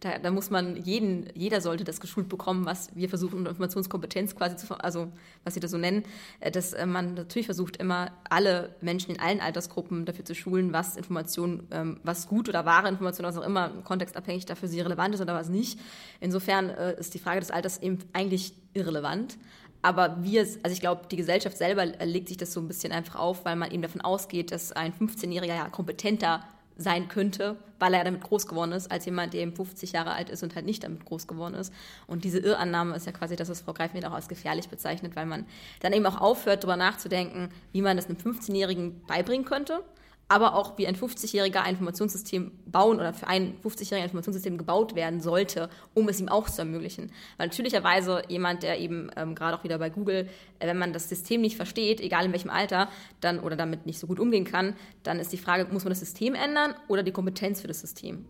da, 0.00 0.18
da, 0.18 0.30
muss 0.30 0.50
man 0.50 0.76
jeden, 0.76 1.28
jeder 1.34 1.60
sollte 1.60 1.84
das 1.84 2.00
geschult 2.00 2.28
bekommen, 2.28 2.64
was 2.64 2.94
wir 2.96 3.08
versuchen, 3.08 3.44
Informationskompetenz 3.44 4.34
quasi 4.34 4.56
zu, 4.56 4.74
also 4.80 5.12
was 5.44 5.54
sie 5.54 5.60
das 5.60 5.70
so 5.70 5.78
nennen, 5.78 6.04
äh, 6.40 6.50
dass 6.50 6.72
äh, 6.72 6.86
man 6.86 7.14
natürlich 7.14 7.46
versucht, 7.46 7.76
immer 7.76 8.10
alle 8.28 8.74
Menschen 8.80 9.14
in 9.14 9.20
allen 9.20 9.40
Altersgruppen 9.40 10.06
dafür 10.06 10.24
zu 10.24 10.34
schulen, 10.34 10.72
was 10.72 10.96
Information, 10.96 11.66
ähm, 11.70 12.00
was 12.02 12.28
gut 12.28 12.48
oder 12.48 12.64
wahre 12.64 12.88
Information, 12.88 13.26
was 13.26 13.36
auch 13.36 13.44
immer 13.44 13.68
kontextabhängig 13.84 14.46
dafür 14.46 14.68
sie 14.68 14.80
relevant 14.80 15.14
ist 15.14 15.20
oder 15.20 15.34
was 15.34 15.48
nicht. 15.48 15.78
Insofern 16.20 16.70
äh, 16.70 16.98
ist 16.98 17.14
die 17.14 17.18
Frage 17.18 17.40
des 17.40 17.50
Alters 17.50 17.82
eben 17.82 17.98
eigentlich 18.12 18.54
irrelevant. 18.72 19.36
Aber 19.82 20.22
wir, 20.22 20.40
also 20.40 20.72
ich 20.72 20.80
glaube, 20.80 21.02
die 21.10 21.16
Gesellschaft 21.16 21.56
selber 21.56 21.86
legt 21.86 22.28
sich 22.28 22.36
das 22.36 22.52
so 22.52 22.60
ein 22.60 22.68
bisschen 22.68 22.92
einfach 22.92 23.16
auf, 23.16 23.44
weil 23.44 23.56
man 23.56 23.70
eben 23.70 23.82
davon 23.82 24.02
ausgeht, 24.02 24.52
dass 24.52 24.72
ein 24.72 24.92
15-Jähriger 24.92 25.46
ja 25.46 25.68
kompetenter 25.68 26.44
sein 26.76 27.08
könnte, 27.08 27.56
weil 27.78 27.94
er 27.94 28.04
damit 28.04 28.22
groß 28.22 28.46
geworden 28.46 28.72
ist, 28.72 28.90
als 28.90 29.04
jemand, 29.04 29.34
der 29.34 29.42
eben 29.42 29.54
50 29.54 29.92
Jahre 29.92 30.12
alt 30.12 30.30
ist 30.30 30.42
und 30.42 30.54
halt 30.54 30.66
nicht 30.66 30.84
damit 30.84 31.04
groß 31.04 31.26
geworden 31.26 31.54
ist. 31.54 31.72
Und 32.06 32.24
diese 32.24 32.38
Irrannahme 32.38 32.96
ist 32.96 33.06
ja 33.06 33.12
quasi 33.12 33.36
das, 33.36 33.48
was 33.48 33.60
Frau 33.60 33.72
Greifenried 33.72 34.06
auch 34.06 34.12
als 34.12 34.28
gefährlich 34.28 34.68
bezeichnet, 34.68 35.16
weil 35.16 35.26
man 35.26 35.46
dann 35.80 35.92
eben 35.92 36.06
auch 36.06 36.20
aufhört, 36.20 36.62
darüber 36.62 36.76
nachzudenken, 36.76 37.50
wie 37.72 37.82
man 37.82 37.96
das 37.96 38.06
einem 38.06 38.16
15-Jährigen 38.16 39.02
beibringen 39.06 39.44
könnte 39.44 39.82
aber 40.30 40.54
auch 40.54 40.78
wie 40.78 40.86
ein 40.86 40.94
50-Jähriger 40.94 41.62
ein 41.62 41.72
Informationssystem 41.72 42.52
bauen 42.64 43.00
oder 43.00 43.12
für 43.12 43.26
ein 43.26 43.58
50-Jähriger 43.64 43.96
ein 43.96 44.04
Informationssystem 44.04 44.58
gebaut 44.58 44.94
werden 44.94 45.20
sollte, 45.20 45.68
um 45.92 46.08
es 46.08 46.20
ihm 46.20 46.28
auch 46.28 46.48
zu 46.48 46.62
ermöglichen. 46.62 47.10
Weil 47.36 47.48
natürlicherweise 47.48 48.22
jemand, 48.28 48.62
der 48.62 48.78
eben 48.78 49.10
ähm, 49.16 49.34
gerade 49.34 49.58
auch 49.58 49.64
wieder 49.64 49.78
bei 49.78 49.90
Google, 49.90 50.28
äh, 50.60 50.68
wenn 50.68 50.78
man 50.78 50.92
das 50.92 51.08
System 51.08 51.40
nicht 51.40 51.56
versteht, 51.56 52.00
egal 52.00 52.24
in 52.26 52.32
welchem 52.32 52.50
Alter, 52.50 52.88
dann 53.20 53.40
oder 53.40 53.56
damit 53.56 53.86
nicht 53.86 53.98
so 53.98 54.06
gut 54.06 54.20
umgehen 54.20 54.44
kann, 54.44 54.76
dann 55.02 55.18
ist 55.18 55.32
die 55.32 55.36
Frage, 55.36 55.66
muss 55.72 55.82
man 55.82 55.90
das 55.90 55.98
System 55.98 56.36
ändern 56.36 56.76
oder 56.86 57.02
die 57.02 57.10
Kompetenz 57.10 57.60
für 57.60 57.68
das 57.68 57.80
System? 57.80 58.24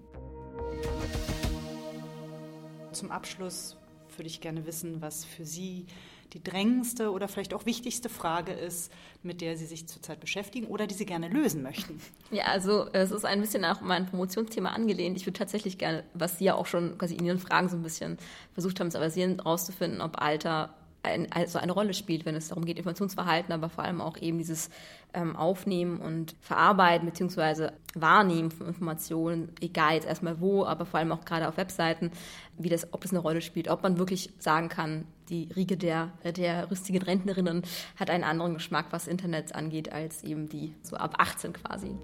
Zum 2.92 3.10
Abschluss 3.10 3.76
würde 4.16 4.28
ich 4.28 4.40
gerne 4.40 4.64
wissen, 4.64 5.02
was 5.02 5.26
für 5.26 5.44
Sie 5.44 5.84
die 6.32 6.42
drängendste 6.42 7.10
oder 7.10 7.28
vielleicht 7.28 7.54
auch 7.54 7.66
wichtigste 7.66 8.08
Frage 8.08 8.52
ist, 8.52 8.92
mit 9.22 9.40
der 9.40 9.56
Sie 9.56 9.66
sich 9.66 9.86
zurzeit 9.86 10.20
beschäftigen 10.20 10.66
oder 10.66 10.86
die 10.86 10.94
Sie 10.94 11.06
gerne 11.06 11.28
lösen 11.28 11.62
möchten. 11.62 12.00
Ja, 12.30 12.44
also 12.44 12.88
es 12.92 13.10
ist 13.10 13.24
ein 13.24 13.40
bisschen 13.40 13.64
auch 13.64 13.80
mein 13.80 14.06
Promotionsthema 14.06 14.70
angelehnt. 14.70 15.16
Ich 15.16 15.26
würde 15.26 15.38
tatsächlich 15.38 15.78
gerne, 15.78 16.04
was 16.14 16.38
Sie 16.38 16.44
ja 16.44 16.54
auch 16.54 16.66
schon 16.66 16.96
quasi 16.98 17.16
in 17.16 17.24
Ihren 17.24 17.38
Fragen 17.38 17.68
so 17.68 17.76
ein 17.76 17.82
bisschen 17.82 18.18
versucht 18.54 18.80
haben 18.80 18.90
zu 18.90 18.98
avasieren, 18.98 19.36
herauszufinden, 19.36 20.00
ob 20.00 20.20
Alter 20.20 20.74
ein, 21.02 21.30
also 21.32 21.58
eine 21.58 21.72
Rolle 21.72 21.94
spielt, 21.94 22.24
wenn 22.26 22.34
es 22.34 22.48
darum 22.48 22.64
geht, 22.64 22.76
Informationsverhalten, 22.76 23.52
aber 23.52 23.68
vor 23.68 23.84
allem 23.84 24.00
auch 24.00 24.16
eben 24.18 24.38
dieses 24.38 24.70
ähm, 25.14 25.36
Aufnehmen 25.36 26.00
und 26.00 26.34
Verarbeiten 26.40 27.06
bzw. 27.06 27.70
Wahrnehmen 27.94 28.50
von 28.50 28.66
Informationen, 28.66 29.52
egal 29.60 29.94
jetzt 29.94 30.06
erstmal 30.06 30.40
wo, 30.40 30.64
aber 30.64 30.86
vor 30.86 31.00
allem 31.00 31.12
auch 31.12 31.24
gerade 31.24 31.48
auf 31.48 31.56
Webseiten, 31.56 32.10
wie 32.58 32.68
das, 32.68 32.92
ob 32.92 33.00
das 33.02 33.10
eine 33.10 33.20
Rolle 33.20 33.40
spielt, 33.40 33.68
ob 33.68 33.82
man 33.82 33.98
wirklich 33.98 34.30
sagen 34.38 34.68
kann, 34.68 35.06
die 35.28 35.48
Riege 35.54 35.76
der, 35.76 36.10
der 36.24 36.70
rüstigen 36.70 37.02
Rentnerinnen 37.02 37.62
hat 37.96 38.10
einen 38.10 38.24
anderen 38.24 38.54
Geschmack, 38.54 38.86
was 38.90 39.06
Internet 39.06 39.54
angeht, 39.54 39.92
als 39.92 40.24
eben 40.24 40.48
die 40.48 40.74
so 40.82 40.96
ab 40.96 41.14
18 41.18 41.52
quasi. 41.52 41.96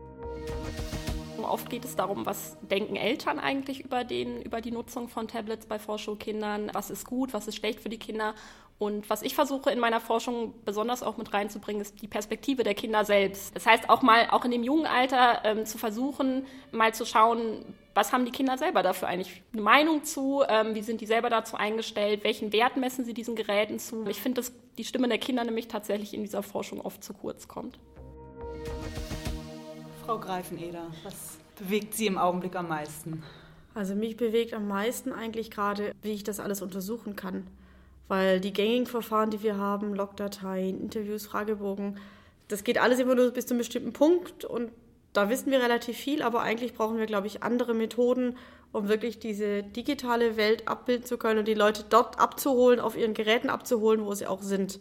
Oft 1.42 1.70
geht 1.70 1.84
es 1.84 1.94
darum, 1.94 2.26
was 2.26 2.56
denken 2.70 2.96
Eltern 2.96 3.38
eigentlich 3.38 3.84
über, 3.84 4.04
den, 4.04 4.42
über 4.42 4.60
die 4.60 4.72
Nutzung 4.72 5.08
von 5.08 5.28
Tablets 5.28 5.66
bei 5.66 5.78
Vorschulkindern, 5.78 6.70
was 6.72 6.90
ist 6.90 7.06
gut, 7.06 7.32
was 7.34 7.46
ist 7.46 7.56
schlecht 7.56 7.80
für 7.80 7.88
die 7.88 7.98
Kinder 7.98 8.34
und 8.78 9.08
was 9.08 9.22
ich 9.22 9.34
versuche 9.34 9.70
in 9.70 9.78
meiner 9.78 10.00
Forschung 10.00 10.52
besonders 10.66 11.02
auch 11.02 11.16
mit 11.16 11.32
reinzubringen, 11.32 11.80
ist 11.80 12.02
die 12.02 12.08
Perspektive 12.08 12.62
der 12.62 12.74
Kinder 12.74 13.06
selbst. 13.06 13.56
Das 13.56 13.64
heißt 13.64 13.88
auch 13.88 14.02
mal, 14.02 14.28
auch 14.30 14.44
in 14.44 14.50
dem 14.50 14.62
jungen 14.62 14.86
Alter 14.86 15.40
ähm, 15.44 15.64
zu 15.64 15.78
versuchen, 15.78 16.44
mal 16.72 16.92
zu 16.92 17.06
schauen, 17.06 17.64
was 17.94 18.12
haben 18.12 18.26
die 18.26 18.32
Kinder 18.32 18.58
selber 18.58 18.82
dafür 18.82 19.08
eigentlich 19.08 19.42
eine 19.54 19.62
Meinung 19.62 20.04
zu, 20.04 20.42
ähm, 20.46 20.74
wie 20.74 20.82
sind 20.82 21.00
die 21.00 21.06
selber 21.06 21.30
dazu 21.30 21.56
eingestellt, 21.56 22.22
welchen 22.22 22.52
Wert 22.52 22.76
messen 22.76 23.06
sie 23.06 23.14
diesen 23.14 23.34
Geräten 23.34 23.78
zu. 23.78 24.06
Ich 24.08 24.20
finde, 24.20 24.42
dass 24.42 24.52
die 24.76 24.84
Stimme 24.84 25.08
der 25.08 25.18
Kinder 25.18 25.42
nämlich 25.44 25.68
tatsächlich 25.68 26.12
in 26.12 26.22
dieser 26.22 26.42
Forschung 26.42 26.82
oft 26.82 27.02
zu 27.02 27.14
kurz 27.14 27.48
kommt. 27.48 27.78
Frau 30.04 30.18
Greifeneder, 30.18 30.88
was 31.02 31.38
bewegt 31.58 31.94
Sie 31.94 32.06
im 32.06 32.18
Augenblick 32.18 32.54
am 32.54 32.68
meisten? 32.68 33.22
Also 33.74 33.94
mich 33.94 34.18
bewegt 34.18 34.52
am 34.52 34.68
meisten 34.68 35.12
eigentlich 35.12 35.50
gerade, 35.50 35.94
wie 36.02 36.12
ich 36.12 36.24
das 36.24 36.40
alles 36.40 36.60
untersuchen 36.60 37.16
kann. 37.16 37.46
Weil 38.08 38.40
die 38.40 38.52
gängigen 38.52 38.86
Verfahren, 38.86 39.30
die 39.30 39.42
wir 39.42 39.56
haben, 39.56 39.94
Logdateien, 39.94 40.80
Interviews, 40.80 41.26
Fragebogen, 41.26 41.98
das 42.48 42.62
geht 42.62 42.78
alles 42.78 43.00
immer 43.00 43.14
nur 43.14 43.30
bis 43.32 43.46
zu 43.46 43.54
einem 43.54 43.58
bestimmten 43.58 43.92
Punkt 43.92 44.44
und 44.44 44.70
da 45.12 45.30
wissen 45.30 45.50
wir 45.50 45.62
relativ 45.62 45.96
viel, 45.96 46.22
aber 46.22 46.42
eigentlich 46.42 46.74
brauchen 46.74 46.98
wir, 46.98 47.06
glaube 47.06 47.26
ich, 47.26 47.42
andere 47.42 47.72
Methoden, 47.74 48.36
um 48.72 48.88
wirklich 48.88 49.18
diese 49.18 49.62
digitale 49.62 50.36
Welt 50.36 50.68
abbilden 50.68 51.06
zu 51.06 51.16
können 51.16 51.38
und 51.38 51.48
die 51.48 51.54
Leute 51.54 51.84
dort 51.88 52.20
abzuholen, 52.20 52.80
auf 52.80 52.96
ihren 52.96 53.14
Geräten 53.14 53.48
abzuholen, 53.48 54.04
wo 54.04 54.12
sie 54.14 54.26
auch 54.26 54.42
sind. 54.42 54.78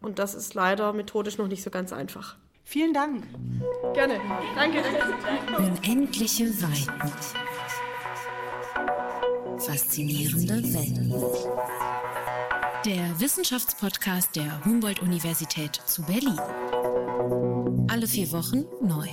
Und 0.00 0.18
das 0.18 0.34
ist 0.34 0.54
leider 0.54 0.92
methodisch 0.92 1.38
noch 1.38 1.46
nicht 1.46 1.62
so 1.62 1.70
ganz 1.70 1.92
einfach. 1.92 2.36
Vielen 2.64 2.92
Dank. 2.92 3.24
Gerne. 3.94 4.20
Danke. 4.56 4.82
Unendliche 5.56 6.46
Weiten. 6.60 7.12
Faszinierende 9.60 10.62
Welt. 10.74 11.85
Der 12.86 13.18
Wissenschaftspodcast 13.18 14.36
der 14.36 14.64
Humboldt-Universität 14.64 15.74
zu 15.86 16.02
Berlin. 16.02 16.38
Alle 17.90 18.06
vier 18.06 18.30
Wochen 18.30 18.64
neu. 18.80 19.08